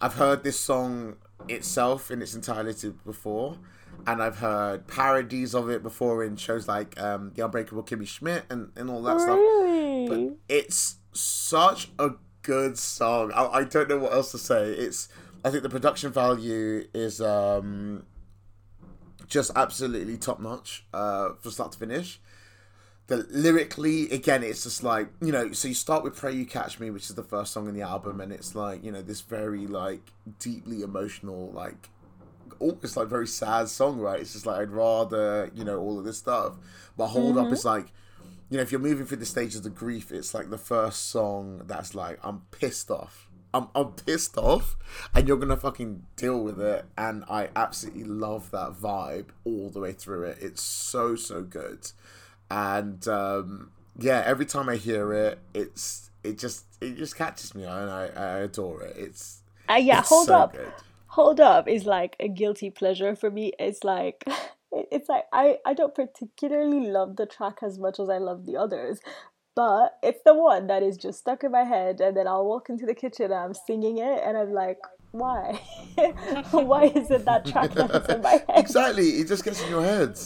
[0.00, 1.16] I've heard this song
[1.48, 3.56] itself in its entirety before,
[4.06, 8.44] and I've heard parodies of it before in shows like um, The Unbreakable Kimmy Schmidt
[8.50, 9.36] and, and all that stuff.
[9.36, 10.06] Really?
[10.08, 12.10] But it's such a
[12.42, 13.32] good song.
[13.34, 14.70] I, I don't know what else to say.
[14.72, 15.08] It's
[15.44, 18.04] I think the production value is um,
[19.28, 22.20] just absolutely top notch uh, from start to finish.
[23.08, 25.52] The lyrically, again, it's just like you know.
[25.52, 27.82] So you start with "Pray You Catch Me," which is the first song in the
[27.82, 31.88] album, and it's like you know this very like deeply emotional, like
[32.58, 34.20] almost like very sad song, right?
[34.20, 36.56] It's just like I'd rather you know all of this stuff,
[36.96, 37.86] but hold up, it's like
[38.50, 41.62] you know if you're moving through the stages of grief, it's like the first song
[41.66, 43.28] that's like I'm pissed off.
[43.54, 44.76] I'm, I'm pissed off
[45.14, 49.80] and you're gonna fucking deal with it and I absolutely love that vibe all the
[49.80, 50.38] way through it.
[50.42, 51.90] It's so so good.
[52.50, 57.64] And um yeah, every time I hear it, it's it just it just catches me
[57.64, 58.96] and I, I adore it.
[58.98, 60.00] It's Uh, yeah.
[60.00, 60.52] it's hold so up.
[60.52, 60.72] good.
[61.16, 63.52] Hold up is like a guilty pleasure for me.
[63.58, 64.24] It's like.
[64.92, 68.58] It's like I, I don't particularly love the track as much as I love the
[68.58, 69.00] others,
[69.54, 72.68] but it's the one that is just stuck in my head, and then I'll walk
[72.68, 74.78] into the kitchen and I'm singing it, and I'm like,
[75.12, 75.62] why?
[76.50, 78.44] why is it that track that's in my head?
[78.56, 80.18] Exactly, it just gets in your head.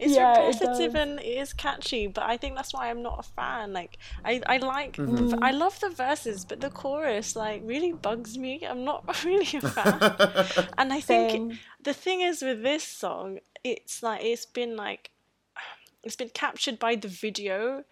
[0.00, 1.02] It's Yeah, it repetitive does.
[1.02, 3.72] and it is catchy, but I think that's why I'm not a fan.
[3.72, 5.44] Like, I, I like, Mm-hmm.
[5.44, 8.66] I love the verses, but the chorus like really bugs me.
[8.66, 10.00] I'm not really a fan.
[10.78, 11.58] and I think Same.
[11.82, 15.10] the thing is with this song, it's like it's been like
[16.02, 17.84] it's been captured by the video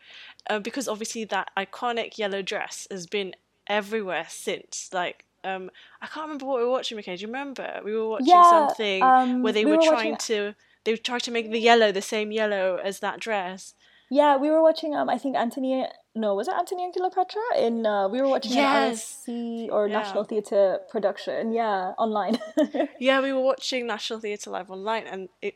[0.49, 3.35] uh, because obviously that iconic yellow dress has been
[3.67, 7.17] everywhere since like um i can't remember what we were watching McKay.
[7.17, 10.13] do you remember we were watching Yeah, something um, where they we were, were trying
[10.13, 10.55] watching- to
[10.89, 13.75] they tried to make the yellow the same yellow as that dress
[14.11, 14.95] Yeah, we were watching.
[14.97, 15.85] Um, I think Antony.
[16.15, 17.43] No, was it Antony and Cleopatra?
[17.67, 19.23] In uh, we were watching Yes.
[19.29, 19.99] an RSC or Yeah.
[20.01, 21.53] National Theatre production.
[21.53, 22.39] Yeah, online.
[23.09, 25.55] yeah we were watching national theatre live online and it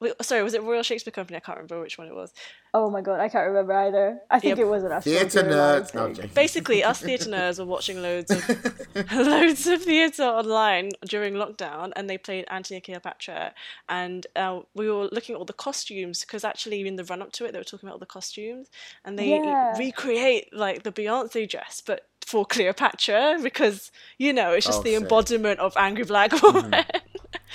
[0.00, 2.32] wait, sorry was it royal shakespeare company i can't remember which one it was
[2.74, 4.18] oh my god, I can't remember either.
[4.30, 4.58] I think Yep.
[4.58, 5.94] it was an National Theatre Theatre nerds.
[5.94, 6.14] No, I'm thing.
[6.16, 6.30] joking.
[6.34, 8.46] basically us theatre nerds were watching loads of
[9.12, 13.54] loads of theatre online during lockdown and they played Antony and Cleopatra
[13.88, 17.32] and uh, we were looking at all the costumes because actually in the run up
[17.32, 18.68] to it they were talking about all the costumes
[19.02, 19.74] and they Yeah.
[19.78, 24.92] recreate like the Beyonce dress but for Cleopatra because you know it's just Oh, the
[24.92, 25.02] sick.
[25.02, 26.74] embodiment of angry black woman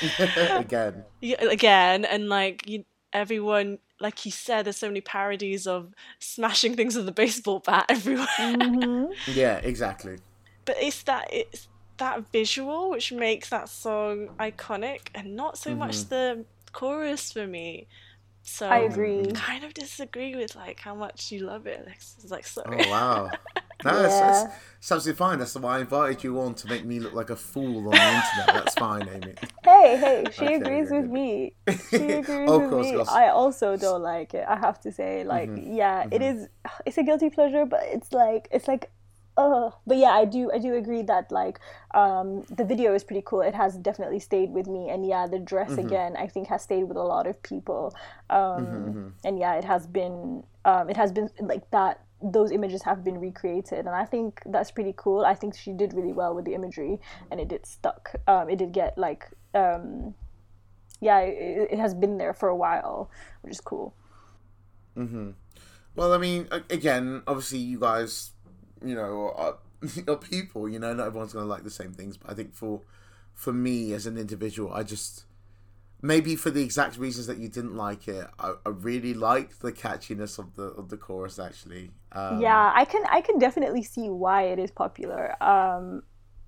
[0.56, 1.03] Again.
[1.21, 6.75] yeah, again and like you everyone like you said there's so many parodies of smashing
[6.75, 9.08] things with a baseball bat everywhere Mhm.
[9.27, 10.17] Yeah, exactly.
[10.65, 16.10] but it's that it's that visual which makes that song iconic and not so much
[16.10, 17.88] the chorus for me
[18.41, 19.32] so I agree.
[19.36, 22.15] kind of disagree with like how much you love it Alex.
[22.21, 23.32] It's like sorry Oh wow.
[23.86, 24.43] No, it's, Yeah.
[24.46, 25.39] it's, it's absolutely fine.
[25.39, 27.98] That's why I invited you on to make me look like a fool on the
[27.98, 28.48] internet.
[28.54, 29.34] That's fine, Amy.
[29.63, 31.54] Hey, hey, she Okay, agrees with me.
[31.89, 32.96] She agrees Of with course, me.
[32.96, 33.10] course.
[33.10, 34.46] I also don't like it.
[34.48, 36.50] I have to say, like, yeah, it is.
[36.86, 38.91] It's a guilty pleasure, but it's like, it's like,
[39.38, 39.72] uh.
[39.88, 41.60] But yeah, I do, I do agree that like,
[41.93, 43.41] um, the video is pretty cool.
[43.41, 46.84] It has definitely stayed with me, and yeah, the dress again, I think has stayed
[46.84, 47.96] with a lot of people.
[48.30, 52.02] Um, and yeah, it has been, um, it has been like that.
[52.23, 55.25] Those images have been recreated, and I think that's pretty cool.
[55.25, 58.15] I think she did really well with the imagery, and it did stuck.
[58.27, 60.15] Um, it did get like um,
[61.03, 63.09] yeah, it, it has been there for a while,
[63.41, 63.93] which is cool.
[64.97, 65.31] Mm-hmm.
[65.95, 68.31] Well, I mean, again, obviously, you guys,
[68.83, 69.57] you know, are,
[70.07, 70.69] are people.
[70.69, 72.17] You know, not everyone's to like the same things.
[72.17, 72.81] But I think for
[73.33, 75.25] for me as an individual, I just
[76.01, 79.71] maybe for the exact reasons that you didn't like it, I, I really liked the
[79.71, 81.38] catchiness of the of the chorus.
[81.38, 85.36] Actually, um, yeah, I can I can definitely see why it is popular.
[85.43, 86.04] Um,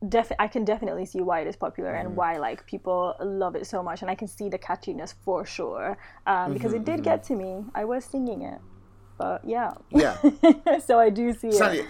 [0.08, 2.08] def- I can definitely see why it is popular mm-hmm.
[2.08, 5.46] and why like people love it so much, and I can see the catchiness for
[5.46, 5.98] sure
[6.28, 7.04] um, because mm-hmm, it did mm-hmm.
[7.04, 7.64] get to me.
[7.74, 8.60] I was singing it,
[9.18, 10.18] but yeah, yeah.
[10.86, 11.86] so I do see it.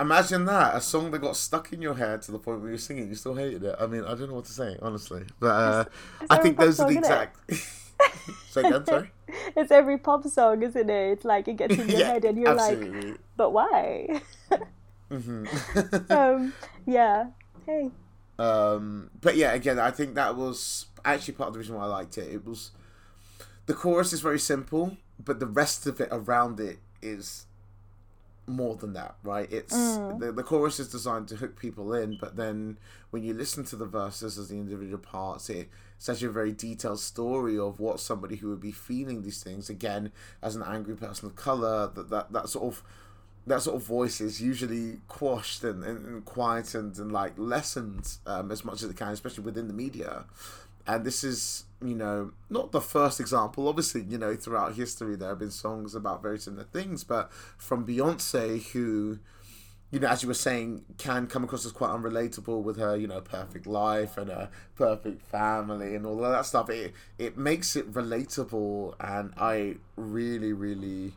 [0.00, 2.78] Imagine that a song that got stuck in your head to the point where you're
[2.78, 3.74] singing, you still hated it.
[3.80, 5.84] I mean, I don't know what to say honestly, but uh,
[6.30, 7.36] I think those are the exact.
[8.50, 9.10] say again, sorry.
[9.56, 11.10] It's every pop song, isn't it?
[11.12, 13.10] It's like it gets in your yeah, head, and you're absolutely.
[13.10, 14.20] like, "But why?"
[15.10, 16.12] mm-hmm.
[16.12, 16.52] um,
[16.86, 17.26] yeah.
[17.66, 17.90] Hey.
[18.38, 21.88] Um, but yeah, again, I think that was actually part of the reason why I
[21.88, 22.32] liked it.
[22.32, 22.70] It was
[23.66, 27.46] the chorus is very simple, but the rest of it around it is
[28.48, 29.50] more than that, right?
[29.50, 30.18] It's mm.
[30.18, 32.78] the, the chorus is designed to hook people in, but then
[33.10, 36.52] when you listen to the verses as the individual parts, it, it's actually a very
[36.52, 40.96] detailed story of what somebody who would be feeling these things again as an angry
[40.96, 42.82] person of color that that, that sort of
[43.48, 48.52] that sort of voice is usually quashed and, and, and quietened and like lessened um,
[48.52, 50.24] as much as it can, especially within the media.
[50.88, 53.68] And this is, you know, not the first example.
[53.68, 57.86] Obviously, you know, throughout history there have been songs about very similar things, but from
[57.86, 59.18] Beyonce, who,
[59.90, 63.06] you know, as you were saying, can come across as quite unrelatable with her, you
[63.06, 66.70] know, perfect life and a perfect family and all of that stuff.
[66.70, 71.14] It it makes it relatable, and I really, really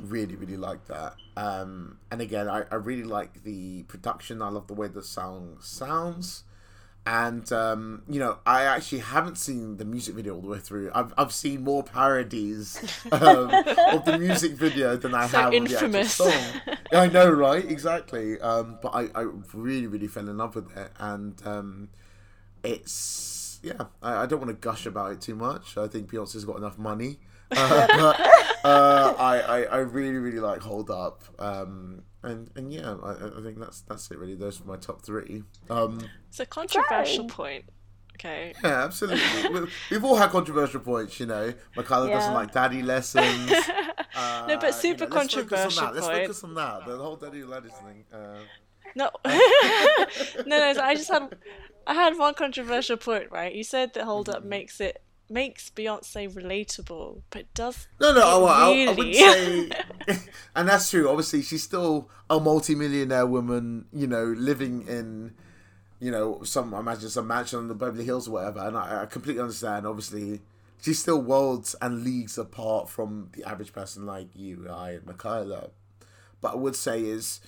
[0.00, 4.68] really really like that um and again I, I really like the production i love
[4.68, 6.44] the way the song sounds
[7.06, 10.90] and um, you know, I actually haven't seen the music video all the way through.
[10.94, 12.78] I've I've seen more parodies
[13.12, 13.50] um,
[13.92, 16.20] of the music video than I so have infamous.
[16.20, 16.76] of the actual song.
[16.92, 17.64] I know, right?
[17.64, 18.40] Exactly.
[18.40, 21.88] Um, but I, I really really fell in love with it, and um,
[22.62, 23.86] it's yeah.
[24.02, 25.78] I, I don't want to gush about it too much.
[25.78, 27.18] I think Beyonce's got enough money
[27.56, 28.20] uh, but
[28.64, 33.42] uh, I, I, I really really like Hold Up, um, and and yeah, I, I
[33.42, 34.34] think that's that's it really.
[34.34, 35.44] Those are my top three.
[35.70, 37.64] Um, it's a controversial point.
[38.18, 38.52] Okay.
[38.64, 39.70] Yeah, absolutely.
[39.90, 41.54] We've all had controversial points, you know.
[41.76, 42.14] Michaela yeah.
[42.16, 43.52] doesn't like daddy lessons.
[44.16, 45.94] Uh, no, but super you know, let's controversial point.
[45.94, 46.84] Let's focus on that.
[46.84, 48.04] The whole daddy lessons thing.
[48.12, 48.38] Uh...
[48.96, 49.10] No.
[49.24, 50.82] no, no.
[50.82, 51.36] I just had,
[51.86, 53.54] I had one controversial point, right?
[53.54, 54.48] You said that Hold Up mm-hmm.
[54.48, 58.46] makes it makes Beyonce relatable, but does no, no.
[58.46, 58.88] I, really?
[58.88, 59.70] I, I would say,
[60.56, 61.08] and that's true.
[61.08, 63.86] Obviously, she's still a multi-millionaire woman.
[63.92, 65.34] You know, living in,
[66.00, 68.60] you know, some I imagine some mansion on the Beverly Hills or whatever.
[68.60, 69.86] And I, I completely understand.
[69.86, 70.40] Obviously,
[70.80, 75.70] she's still worlds and leagues apart from the average person like you, I, and Michaela.
[76.40, 77.40] But I would say is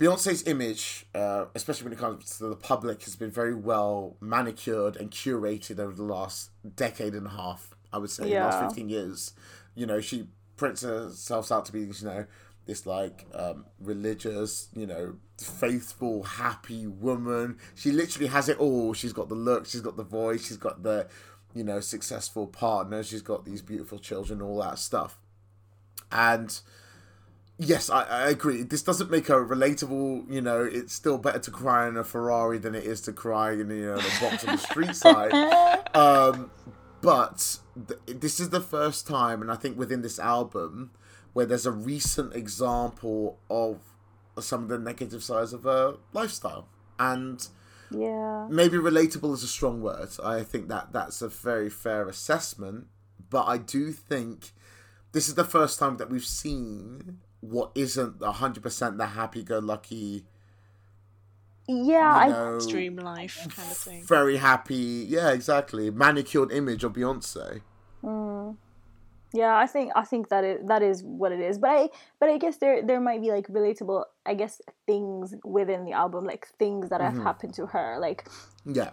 [0.00, 4.96] Beyonce's image, uh, especially when it comes to the public, has been very well manicured
[4.96, 7.74] and curated over the last decade and a half.
[7.92, 8.46] I would say, yeah.
[8.46, 9.34] last fifteen years.
[9.74, 12.24] You know, she prints herself out to be, you know,
[12.64, 17.58] this like um, religious, you know, faithful, happy woman.
[17.74, 18.94] She literally has it all.
[18.94, 21.08] She's got the look, she's got the voice, she's got the,
[21.54, 25.18] you know, successful partner, she's got these beautiful children, all that stuff,
[26.10, 26.60] and
[27.62, 28.62] Yes, I, I, agree.
[28.62, 30.32] This doesn't make her relatable.
[30.32, 33.52] You know, it's still better to cry in a Ferrari than it is to cry
[33.52, 35.30] in you know the box on the street side.
[35.94, 36.50] Um,
[37.02, 40.92] but th- this is the first time, and I think within this album,
[41.34, 43.82] where there's a recent example of
[44.38, 46.66] some of the negative sides of her lifestyle,
[46.98, 47.46] and
[47.90, 50.08] yeah, maybe relatable is a strong word.
[50.24, 52.86] I think that that's a very fair assessment,
[53.28, 54.52] but I do think
[55.12, 60.24] this is the first time that we've seen what isn't hundred percent the happy-go-lucky.
[61.68, 64.04] Yeah, you know, stream life kind of thing.
[64.04, 65.90] Very happy, yeah, exactly.
[65.90, 67.62] Manicured image of Beyonce.
[68.02, 68.56] Mm.
[69.32, 71.58] Yeah, I think I think that it that is what it is.
[71.58, 75.84] But I but I guess there there might be like relatable I guess things within
[75.84, 77.22] the album, like things that have mm-hmm.
[77.22, 77.98] happened to her.
[78.00, 78.26] Like
[78.66, 78.90] Yeah.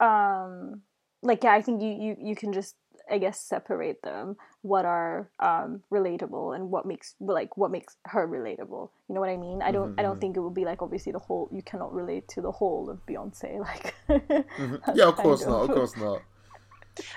[0.00, 0.82] Um
[1.22, 2.74] like yeah, I think you, you you can just
[3.08, 4.36] I guess separate them
[4.66, 8.90] what are um, relatable and what makes like what makes her relatable.
[9.08, 9.62] You know what I mean?
[9.62, 10.00] I don't mm-hmm.
[10.00, 10.20] I don't mm-hmm.
[10.20, 13.04] think it would be like obviously the whole you cannot relate to the whole of
[13.06, 13.94] Beyonce like.
[14.08, 14.76] mm-hmm.
[14.94, 15.48] Yeah, of course of.
[15.48, 15.62] not.
[15.62, 16.22] Of course not.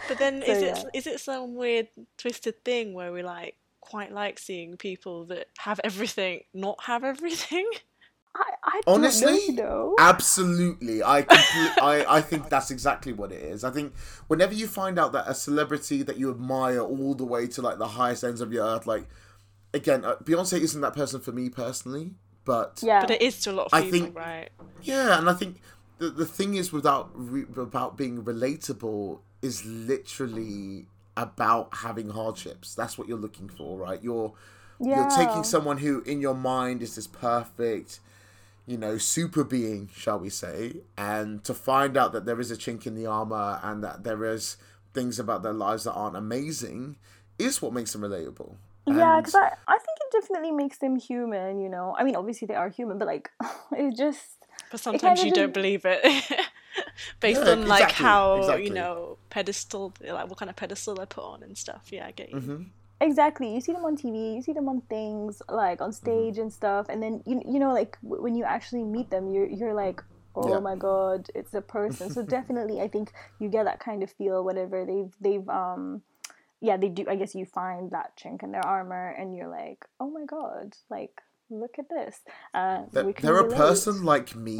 [0.09, 0.77] But then so, is yeah.
[0.77, 1.87] it is it some weird
[2.17, 7.67] twisted thing where we like quite like seeing people that have everything not have everything?
[8.39, 9.95] I, I Honestly, don't know.
[9.99, 11.03] absolutely.
[11.03, 13.63] I, complete, I I think that's exactly what it is.
[13.63, 13.93] I think
[14.27, 17.77] whenever you find out that a celebrity that you admire all the way to like
[17.77, 19.07] the highest ends of your earth, like
[19.73, 22.11] again, uh, Beyonce isn't that person for me personally,
[22.45, 23.01] but Yeah.
[23.01, 24.49] But it is to a lot of I people, think- right?
[24.81, 25.57] Yeah, and I think
[25.97, 30.87] the the thing is without re- about being relatable is literally
[31.17, 32.73] about having hardships.
[32.75, 34.01] That's what you're looking for, right?
[34.01, 34.33] You're
[34.79, 35.01] yeah.
[35.01, 37.99] you're taking someone who in your mind is this perfect,
[38.69, 42.55] you know, super being, shall we say, and to find out that there is a
[42.55, 44.57] chink in the armor and that there is
[44.93, 46.95] things about their lives that aren't amazing
[47.37, 48.55] is what makes them relatable.
[48.85, 51.95] Yeah, because I, I think it definitely makes them human, you know.
[51.97, 53.29] I mean, obviously they are human, but like,
[53.71, 54.21] it just.
[54.71, 56.01] But sometimes you just- don't believe it.
[57.19, 58.65] Based Yeah, on like exactly, how, exactly.
[58.65, 61.87] you know, pedestal like what kind of pedestal they put on and stuff.
[61.91, 62.37] Yeah, I get you.
[62.37, 62.63] Mm-hmm.
[63.01, 63.53] Exactly.
[63.53, 66.87] You see them on TV, you see them on things like on stage and stuff,
[66.89, 70.01] and then you you know like w- when you actually meet them, you're you're like,
[70.35, 70.59] oh Yeah.
[70.59, 72.09] my god, it's a person.
[72.09, 76.01] So definitely, I think you get that kind of feel whenever they've they've um,
[76.61, 77.05] yeah, they do.
[77.09, 80.75] I guess you find that chink in their armor, and you're like, oh my god,
[80.89, 82.19] like look at this.
[82.53, 84.59] Uh, they're a person like me.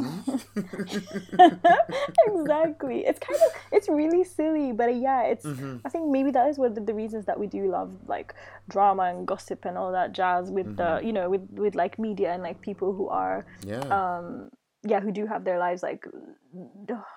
[2.26, 3.04] exactly.
[3.04, 5.44] It's kind of it's really silly, but uh, yeah, it's.
[5.44, 5.78] Mm-hmm.
[5.84, 8.34] I think maybe that is one of the reasons that we do love like
[8.68, 10.76] drama and gossip and all that jazz with Mm-hmm.
[10.76, 13.80] the you know with with like media and like people who are yeah.
[13.90, 14.50] um
[14.82, 16.06] yeah who do have their lives like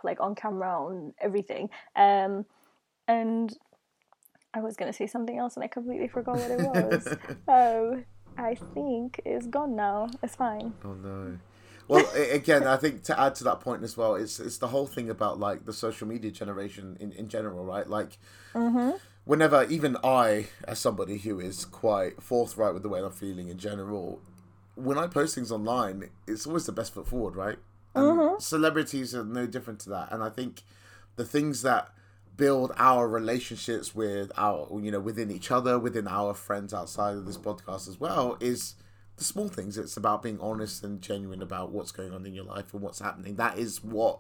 [0.04, 2.46] like on camera on everything um
[3.08, 3.58] and
[4.54, 7.08] I was gonna say something else and I completely forgot what it was.
[7.48, 8.06] um,
[8.38, 10.10] I think it's gone now.
[10.22, 10.74] It's fine.
[10.84, 11.38] Oh no.
[11.88, 14.88] Well, again, I think to add to that point as well, it's it's the whole
[14.88, 17.88] thing about like the social media generation in, in general, right?
[17.88, 18.18] Like,
[18.54, 18.92] mm-hmm.
[19.26, 23.58] whenever even I, as somebody who is quite forthright with the way I'm feeling in
[23.58, 24.22] general,
[24.76, 27.58] when I post things online, it's always the best foot forward, right?
[27.96, 28.40] And mm-hmm.
[28.40, 30.62] celebrities are no different to that, and I think
[31.16, 31.90] the things that
[32.36, 37.26] build our relationships with our you know within each other within our friends outside of
[37.26, 38.76] this podcast as well is
[39.18, 42.46] the small things it's about being honest and genuine about what's going on in your
[42.46, 44.20] life and what's happening that is what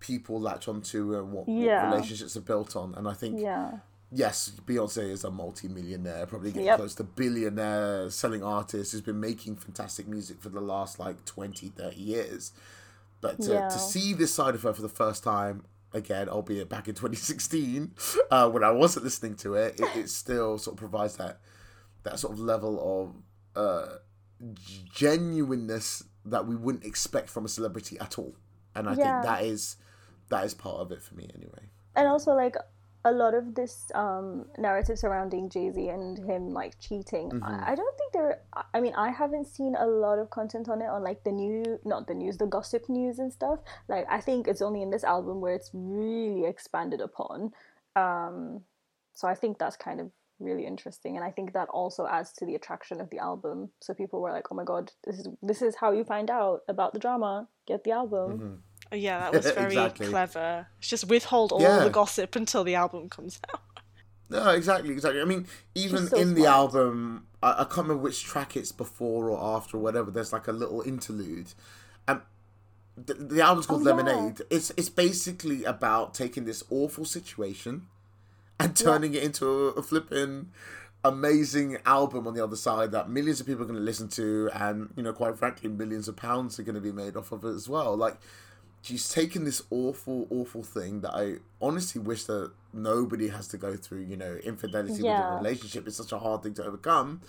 [0.00, 3.78] people latch onto and what, what relationships are built on and i think Yeah.
[4.10, 6.76] yes beyonce is a multi-millionaire probably getting Yep.
[6.78, 11.68] close to billionaire selling artist who's been making fantastic music for the last like 20
[11.68, 12.52] 30 years
[13.20, 13.68] but to, Yeah.
[13.68, 15.62] to see this side of her for the first time
[15.96, 17.92] again albeit back in 2016
[18.30, 21.40] uh, when i wasn't listening to it, it it still sort of provides that
[22.04, 22.74] that sort of level
[23.56, 23.96] of uh,
[24.92, 28.34] genuineness that we wouldn't expect from a celebrity at all
[28.74, 29.20] and i Yeah.
[29.20, 29.76] think that is
[30.28, 32.56] that is part of it for me anyway and also like
[33.06, 37.30] a lot of this um, narrative surrounding Jay Z and him like cheating.
[37.30, 37.44] Mm-hmm.
[37.44, 38.40] I, I don't think there.
[38.74, 41.78] I mean, I haven't seen a lot of content on it on like the new,
[41.84, 43.60] not the news, the gossip news and stuff.
[43.88, 47.52] Like, I think it's only in this album where it's really expanded upon.
[47.94, 48.62] Um,
[49.14, 52.44] so I think that's kind of really interesting, and I think that also adds to
[52.44, 53.70] the attraction of the album.
[53.80, 56.62] So people were like, "Oh my god, this is this is how you find out
[56.68, 57.48] about the drama.
[57.66, 58.54] Get the album." Mm-hmm.
[58.92, 60.08] Oh, yeah, that was very Exactly.
[60.08, 60.66] clever.
[60.78, 61.84] It's just withhold all Yeah.
[61.84, 63.60] the gossip until the album comes out.
[64.28, 65.20] No, exactly, exactly.
[65.20, 69.30] I mean, even so in the album, I, I can't remember which track it's before
[69.30, 70.10] or after or whatever.
[70.10, 71.52] There's like a little interlude,
[72.08, 72.20] and
[72.96, 73.94] the, the album's called Oh, yeah.
[74.02, 74.40] Lemonade.
[74.50, 77.86] It's it's basically about taking this awful situation
[78.58, 80.50] and turning it into a, a flipping
[81.04, 84.50] amazing album on the other side that millions of people are going to listen to,
[84.52, 87.44] and you know, quite frankly, millions of pounds are going to be made off of
[87.44, 87.96] it as well.
[87.96, 88.16] Like
[88.86, 93.74] she's taken this awful, awful thing that I honestly wish that nobody has to go
[93.76, 94.02] through.
[94.02, 95.34] You know, infidelity within Yeah.
[95.34, 97.20] a relationship is such a hard thing to overcome.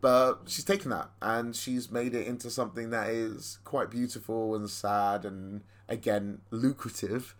[0.00, 4.68] But she's taken that and she's made it into something that is quite beautiful and
[4.68, 7.34] sad and again lucrative.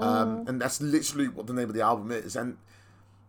[0.00, 2.34] Um, and that's literally what the name of the album is.
[2.36, 2.56] And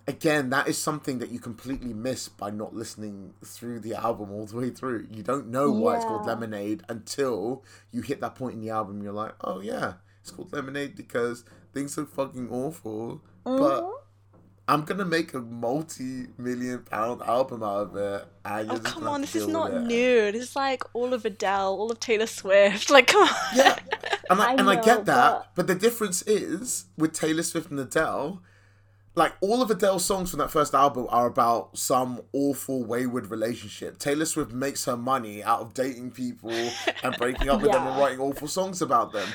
[0.10, 4.47] again, that is something that you completely miss by not listening through the album all
[4.47, 5.07] the way through.
[5.12, 9.03] You don't know why it's called Lemonade until you hit that point in the album.
[9.03, 13.91] You're like, oh yeah, it's called Lemonade because things are fucking awful, but mm-hmm.
[14.68, 18.28] I'm gonna make a multi-million pound album out of it.
[18.45, 19.82] Oh, come on, this is not it.
[19.82, 20.32] new.
[20.32, 22.89] This is like all of Adele, all of Taylor Swift.
[22.99, 23.36] Like, come on.
[23.55, 23.78] Yeah,
[24.32, 25.68] and I, I and I get that, but- but...
[25.68, 28.41] the difference is with Taylor Swift and Adele,
[29.16, 33.97] like all of Adele's songs from that first album are about some awful wayward relationship.
[33.97, 36.51] Taylor Swift makes her money out of dating people
[37.03, 39.28] and breaking up with them and writing awful songs about them.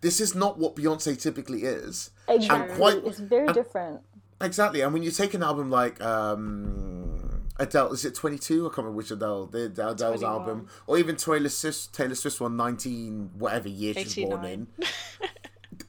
[0.00, 2.10] This is not what Beyonce typically is.
[2.28, 2.76] Exactly.
[2.76, 4.00] quite- it's very and- different.
[4.40, 8.66] Exactly, and when you take an album like um, Adele is it twenty two?
[8.66, 9.46] I can't remember which Adele.
[9.46, 10.22] The Adele's 21.
[10.32, 11.92] album, or even Taylor Swift.
[11.92, 14.66] Taylor Swift's one, 19, whatever year she's born in.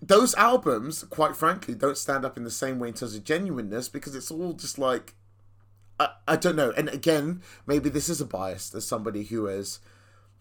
[0.10, 3.89] Those albums, quite frankly, don't stand up in the same way in terms of genuineness
[3.89, 5.14] because it's all just like
[5.99, 6.74] I, I don't know.
[6.76, 9.80] And again, maybe this is a bias as somebody who has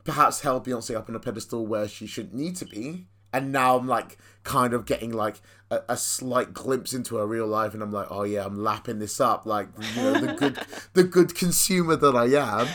[0.05, 3.09] perhaps held Beyonce up on a pedestal where she shouldn't need to be.
[3.31, 7.47] And now I'm like kind of getting like a, a slight glimpse into her real
[7.47, 10.59] life, and I'm like, oh yeah, I'm lapping this up, like you know the good
[10.95, 12.69] the good consumer that I am.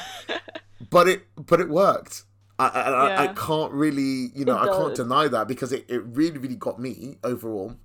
[0.92, 2.26] But it but it worked.
[2.60, 6.04] I, I, I- I can't really you know I can't deny that because it, it
[6.06, 7.76] really really got me overall.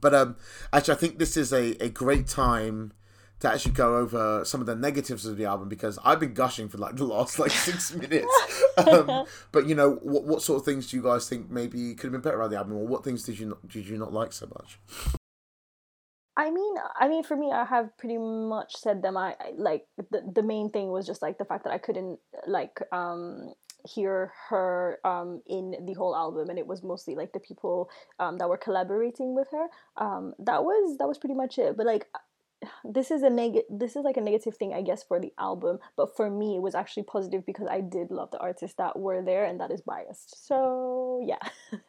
[0.00, 0.36] But um,
[0.72, 2.92] actually, I think this is a, a great time
[3.40, 6.68] to actually go over some of the negatives of the album because I've been gushing
[6.68, 8.62] for like the last like six minutes.
[8.78, 12.04] Um, but you know, what what sort of things do you guys think maybe could
[12.04, 14.12] have been better about the album, or what things did you not did you not
[14.12, 14.78] like so much?
[16.38, 19.16] I mean, I mean, for me, I have pretty much said them.
[19.16, 22.18] I, I like the the main thing was just like the fact that I couldn't
[22.46, 23.54] like um
[23.86, 28.38] hear her um in the whole album, and it was mostly like the people um
[28.38, 29.66] that were collaborating with her.
[29.96, 31.76] Um, that was that was pretty much it.
[31.76, 32.06] But like,
[32.84, 35.78] this is a neg this is like a negative thing, I guess, for the album.
[35.96, 39.22] But for me, it was actually positive because I did love the artists that were
[39.22, 40.46] there, and that is biased.
[40.46, 41.38] So yeah,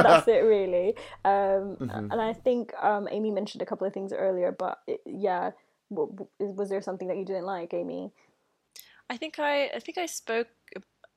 [0.00, 0.94] that's it really.
[1.24, 2.08] Um, Mhm.
[2.10, 5.52] And I think um, Amy mentioned a couple of things earlier, but it, yeah,
[5.90, 8.12] w- w- was there something that you didn't like, Amy?
[9.10, 10.48] I think I I think I spoke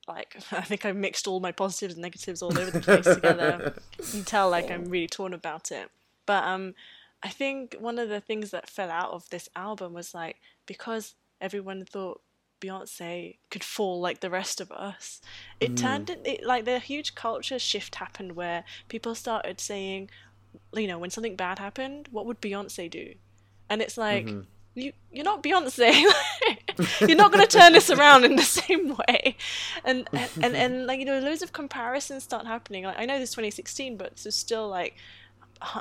[0.08, 3.74] like I think I mixed all my positives and negatives all over the place together.
[3.99, 5.89] You can tell like I'm really torn about it.
[6.26, 6.74] But um
[7.24, 11.16] I think one of the things that fell out of this album was like because
[11.41, 12.22] everyone thought
[12.60, 15.22] Beyonce could fall like the rest of us,
[15.60, 20.10] it turned it, it like the huge culture shift happened where people started saying,
[20.74, 23.14] you know, when something bad happened, what would Beyonce do?
[23.70, 24.28] And it's like
[24.78, 26.04] you you're not Beyonce.
[27.02, 29.36] you're not going to turn this around in the same way.
[29.84, 32.84] And, and and and like you know, loads of comparisons start happening.
[32.84, 34.96] Like I know this is 2016, but is still like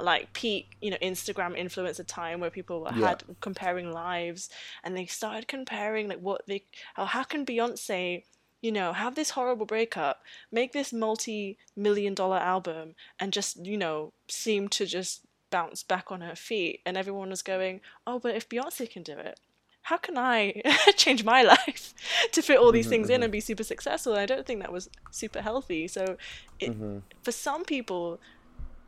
[0.02, 3.08] like peak you know Instagram influencer time where people were- Yeah.
[3.08, 4.48] had comparing lives
[4.82, 6.64] and they started comparing like what they
[6.96, 8.24] oh, how can Beyonce
[8.62, 14.14] you know have this horrible breakup make this multi-million dollar album and just you know
[14.28, 18.48] seem to just bounce back on her feet and everyone was going oh but if
[18.48, 19.38] Beyonce can do it
[19.86, 20.62] how can I
[20.96, 21.94] change my life
[22.32, 23.22] to fit all these mm-hmm, things in mm-hmm.
[23.22, 24.14] and be super successful?
[24.14, 25.86] And I don't think that was super healthy.
[25.86, 26.16] So,
[26.58, 26.98] it, mm-hmm.
[27.22, 28.18] for some people,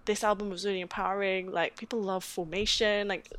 [0.06, 1.52] this album was really empowering.
[1.52, 3.06] Like people love Formation.
[3.06, 3.32] Like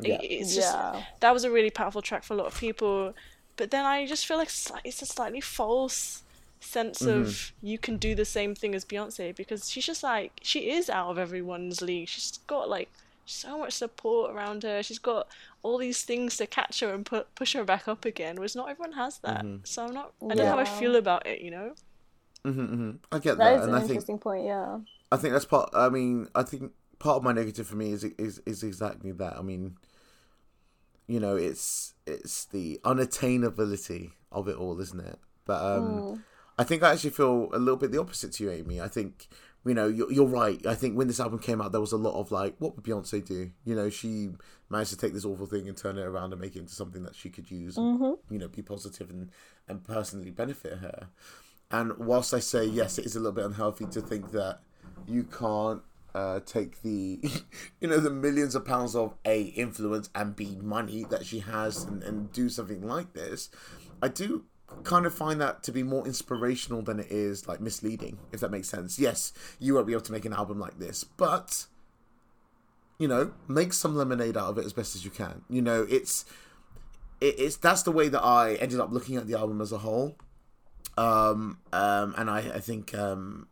[0.00, 0.14] Yeah.
[0.14, 1.04] it- it's just Yeah.
[1.20, 3.14] that was a really powerful track for a lot of people.
[3.56, 4.50] But then I just feel like
[4.82, 6.22] it's a slightly false
[6.60, 10.70] sense of you can do the same thing as Beyonce because she's just like she
[10.70, 12.08] is out of everyone's league.
[12.08, 12.90] She's got like
[13.24, 14.82] so much support around her.
[14.82, 15.28] She's got
[15.62, 18.36] all these things to catch her and put push her back up again.
[18.36, 19.46] Whereas not everyone has that.
[19.64, 20.12] So I'm not.
[20.30, 21.40] I don't know how I feel about it.
[21.40, 21.74] You know.
[22.44, 24.78] hmm hmm I get That that, is and an I think interesting point, yeah.
[25.10, 25.70] I think that's part.
[25.72, 29.36] I mean, I think part of my negative for me is is is exactly that.
[29.36, 29.76] I mean,
[31.06, 35.18] you know, it's it's the unattainability of it all, isn't it?
[35.46, 36.04] But um,
[36.58, 38.80] I think I actually feel a little bit the opposite to you, Amy.
[38.80, 39.28] I think
[39.64, 40.64] you know you're, you're right.
[40.66, 42.84] I think when this album came out, there was a lot of like, what would
[42.84, 43.50] Beyonce do?
[43.64, 44.30] You know, she
[44.68, 47.02] managed to take this awful thing and turn it around and make it into something
[47.04, 48.00] that she could use, and,
[48.30, 49.30] you know, be positive and
[49.68, 51.08] and personally benefit her.
[51.70, 54.60] And whilst I say yes, it is a little bit unhealthy to think that
[55.06, 55.82] you can't
[56.14, 57.20] uh, take the,
[57.80, 61.84] you know, the millions of pounds of a influence and b money that she has
[61.84, 63.50] and, and do something like this.
[64.02, 64.44] I do
[64.84, 68.50] kind of find that to be more inspirational than it is like misleading, if that
[68.50, 68.98] makes sense.
[68.98, 71.66] Yes, you won't be able to make an album like this, but
[72.98, 75.42] you know, make some lemonade out of it as best as you can.
[75.48, 76.24] You know, it's
[77.20, 79.78] it, it's that's the way that I ended up looking at the album as a
[79.78, 80.16] whole
[80.98, 83.46] um, um, and I, I think um,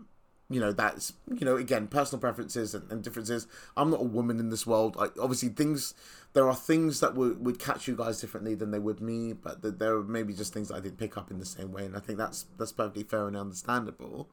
[0.51, 3.47] you know that's you know again personal preferences and, and differences.
[3.77, 4.97] I'm not a woman in this world.
[4.99, 5.95] I, obviously, things
[6.37, 9.63] there are things that would, would catch you guys differently than they would me, but
[9.63, 11.87] th- there are maybe just things that I didn't pick up in the same way,
[11.87, 14.29] and I think that's that's perfectly fair and understandable.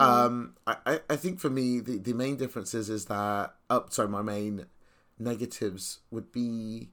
[0.00, 4.22] Um, I, I, think for me the, the main differences is that oh, sorry my
[4.22, 4.64] main
[5.18, 6.88] negatives would be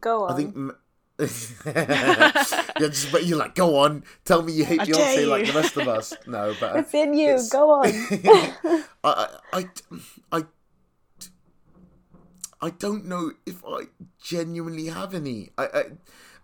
[0.00, 0.32] Go on.
[0.32, 0.74] I think.
[1.66, 2.32] yeah,
[2.78, 5.76] just, but you're like, go on, tell me you hate I Beyonce like the rest
[5.76, 6.14] of us.
[6.26, 7.28] No, but it's in you.
[7.30, 7.86] it's- Go on.
[9.04, 9.64] I, I, I,
[10.32, 10.42] I,
[12.62, 13.84] I don't know if I
[14.22, 15.50] genuinely have any.
[15.56, 15.82] I, I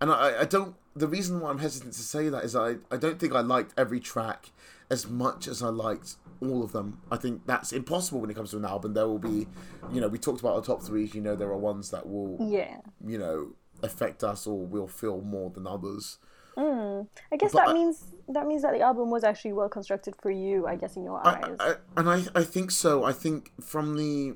[0.01, 2.97] and I, I don't the reason why I'm hesitant to say that is I, I
[2.97, 4.51] don't think I liked every track
[4.89, 7.01] as much as I liked all of them.
[7.11, 8.93] I think that's impossible when it comes to an album.
[8.93, 9.47] There will be,
[9.91, 11.05] you know, we talked about our top three.
[11.13, 12.77] You know, there are ones that will, Yeah.
[13.05, 13.49] you know,
[13.83, 16.17] affect us or will feel more than others.
[16.57, 17.07] Mm.
[17.31, 20.15] I guess But that I- means that means that the album was actually well constructed
[20.19, 20.65] for you.
[20.65, 21.55] I guess in your I, eyes.
[21.59, 23.03] I, and I, I think so.
[23.03, 24.35] I think from the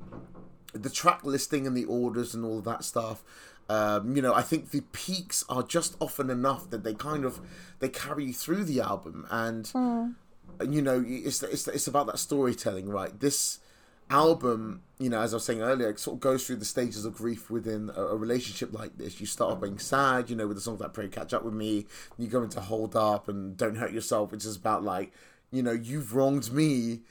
[0.73, 3.23] the track listing and the orders and all of that stuff,
[3.69, 7.39] um, you know, I think the peaks are just often enough that they kind of
[7.79, 9.71] they carry you through the album, and
[10.69, 13.17] you know, it's it's it's about that storytelling, right?
[13.19, 13.59] This
[14.09, 17.05] album, you know, as I was saying earlier, it sort of goes through the stages
[17.05, 19.21] of grief within a, a relationship like this.
[19.21, 21.53] You start off being sad, you know, with the songs like "Pray Catch Up with
[21.53, 21.85] Me."
[22.17, 25.13] You go into "Hold Up" and "Don't Hurt Yourself," which is about like,
[25.51, 27.01] you know, you've wronged me.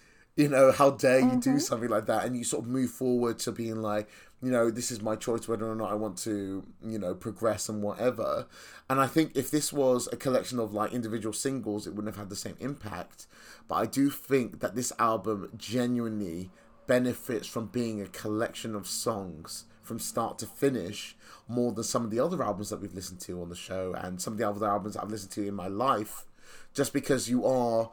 [0.40, 1.58] You know, how dare you do mm-hmm.
[1.58, 2.24] something like that?
[2.24, 4.08] And you sort of move forward to being like,
[4.42, 7.68] you know, this is my choice whether or not I want to, you know, progress
[7.68, 8.46] and whatever.
[8.88, 12.22] And I think if this was a collection of like individual singles, it wouldn't have
[12.22, 13.26] had the same impact.
[13.68, 16.50] But I do think that this album genuinely
[16.86, 21.16] benefits from being a collection of songs from start to finish
[21.48, 24.22] more than some of the other albums that we've listened to on the show and
[24.22, 26.24] some of the other albums I've listened to in my life
[26.72, 27.90] just because you are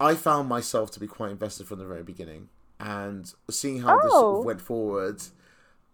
[0.00, 2.48] I found myself to be quite invested from the very beginning
[2.80, 4.38] and seeing how this sort Oh.
[4.40, 5.22] of went forward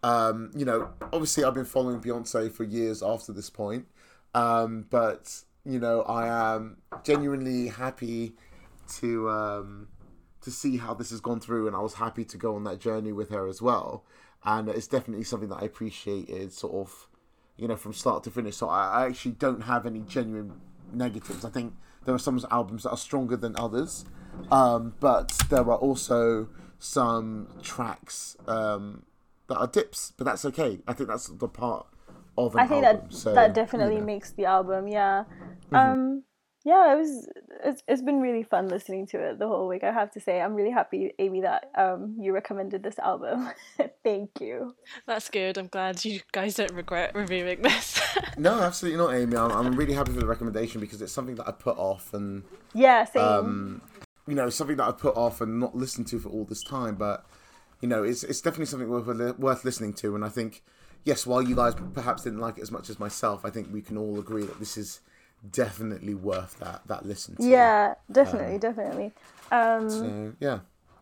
[0.03, 3.85] um, you know, obviously I've been following Beyonce for years after this point,
[4.33, 8.33] um, but you know, I am genuinely happy
[8.95, 9.89] to um,
[10.41, 12.79] to see how this has gone through, and I was happy to go on that
[12.79, 14.03] journey with her as well.
[14.43, 17.07] And it's definitely something that I appreciated, sort of,
[17.55, 18.55] you know, from start to finish.
[18.55, 20.53] So I, I actually don't have any genuine
[20.91, 21.45] negatives.
[21.45, 21.75] I think
[22.05, 24.05] there are some albums that are stronger than others,
[24.51, 26.49] um, but there are also
[26.79, 29.03] some tracks um,
[29.47, 30.13] that are dips.
[30.17, 30.79] But that's okay.
[30.87, 31.87] I think that's the part
[32.37, 33.07] of an I think album.
[33.09, 34.07] that so, that definitely you know.
[34.07, 34.87] makes the album.
[34.87, 35.25] Yeah.
[35.71, 35.75] Mm-hmm.
[35.75, 36.23] Um.
[36.63, 37.27] Yeah, it was.
[37.63, 39.83] It's, it's been really fun listening to it the whole week.
[39.83, 43.49] I have to say, I'm really happy, Amy, that um you recommended this album.
[44.03, 44.75] Thank you.
[45.07, 45.57] That's good.
[45.57, 47.99] I'm glad you guys don't regret reviewing this.
[48.37, 49.35] No, absolutely not, Amy.
[49.37, 52.43] I'm, I'm really happy for the recommendation because it's something that I put off and
[52.73, 53.21] Yeah, same.
[53.21, 53.81] um,
[54.27, 56.95] you know, something that I put off and not listened to for all this time.
[56.95, 57.25] But
[57.81, 60.15] you know, it's it's definitely something worth worth listening to.
[60.15, 60.63] And I think,
[61.03, 63.81] yes, while you guys perhaps didn't like it as much as myself, I think we
[63.81, 65.01] can all agree that this is
[65.49, 67.43] definitely worth that that listen to.
[67.43, 69.11] yeah, definitely, definitely.
[69.51, 70.59] Um, So yeah.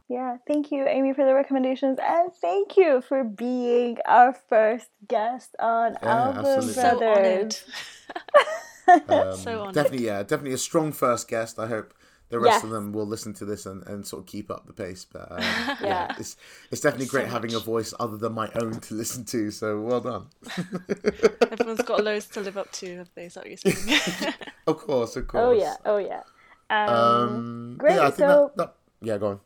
[0.08, 5.56] yeah, thank you, Amy, for the recommendations, and thank you for being our first guest
[5.60, 6.74] on Yeah, Album absolutely.
[6.74, 7.14] so Brothers.
[7.16, 7.56] honoured.
[9.08, 9.74] Um, So honoured.
[9.76, 11.60] definitely, yeah, definitely a strong first guest.
[11.60, 11.94] I hope
[12.30, 14.74] the rest of them will listen to this and, and sort of keep up the
[14.74, 15.06] pace.
[15.12, 15.76] But um, Yeah.
[15.82, 16.38] yeah, it's
[16.72, 19.52] it's definitely So great having a voice other than my own to listen to.
[19.52, 20.28] So well done.
[21.52, 23.26] Everyone's got loads to live up to, have they?
[23.26, 24.34] Is that what you're saying?
[24.68, 25.44] Of course, of course.
[25.44, 26.22] Oh yeah, oh yeah.
[26.70, 29.40] Um, Um, great, Yeah, I think so- that, that, yeah, go on.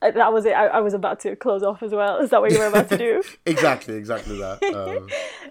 [0.00, 0.52] uh, that was it.
[0.52, 2.16] I, I was about to close off as well.
[2.18, 3.22] Is that what you were about to do?
[3.44, 4.60] Exactly, exactly that.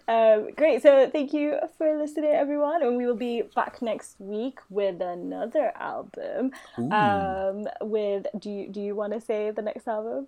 [0.10, 0.82] Um, great.
[0.82, 5.72] So thank you for listening, everyone, and we will be back next week with another
[5.76, 6.52] album.
[6.78, 10.26] Um, with do you do you want to say the next album?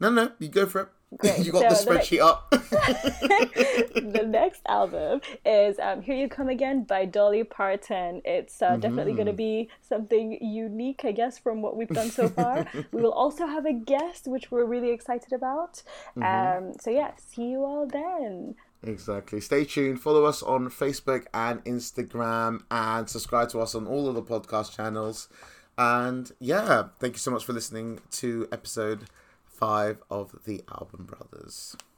[0.00, 0.88] no, no, you go for it.
[1.16, 2.50] Great, you got the so the next- spreadsheet up.
[2.50, 8.20] the next album is um, Here You Come Again by Dolly Parton.
[8.24, 12.28] It's uh, definitely going to be something unique, I guess, from what we've done so
[12.28, 12.66] far.
[12.92, 15.82] we will also have a guest, which we're really excited about.
[16.20, 18.56] Um, so, yeah, see you all then.
[18.86, 19.40] Exactly.
[19.40, 20.00] Stay tuned.
[20.00, 24.76] Follow us on Facebook and Instagram and subscribe to us on all of the podcast
[24.76, 25.28] channels.
[25.76, 29.06] And yeah, thank you so much for listening to episode
[29.44, 31.76] five of the Album Brothers.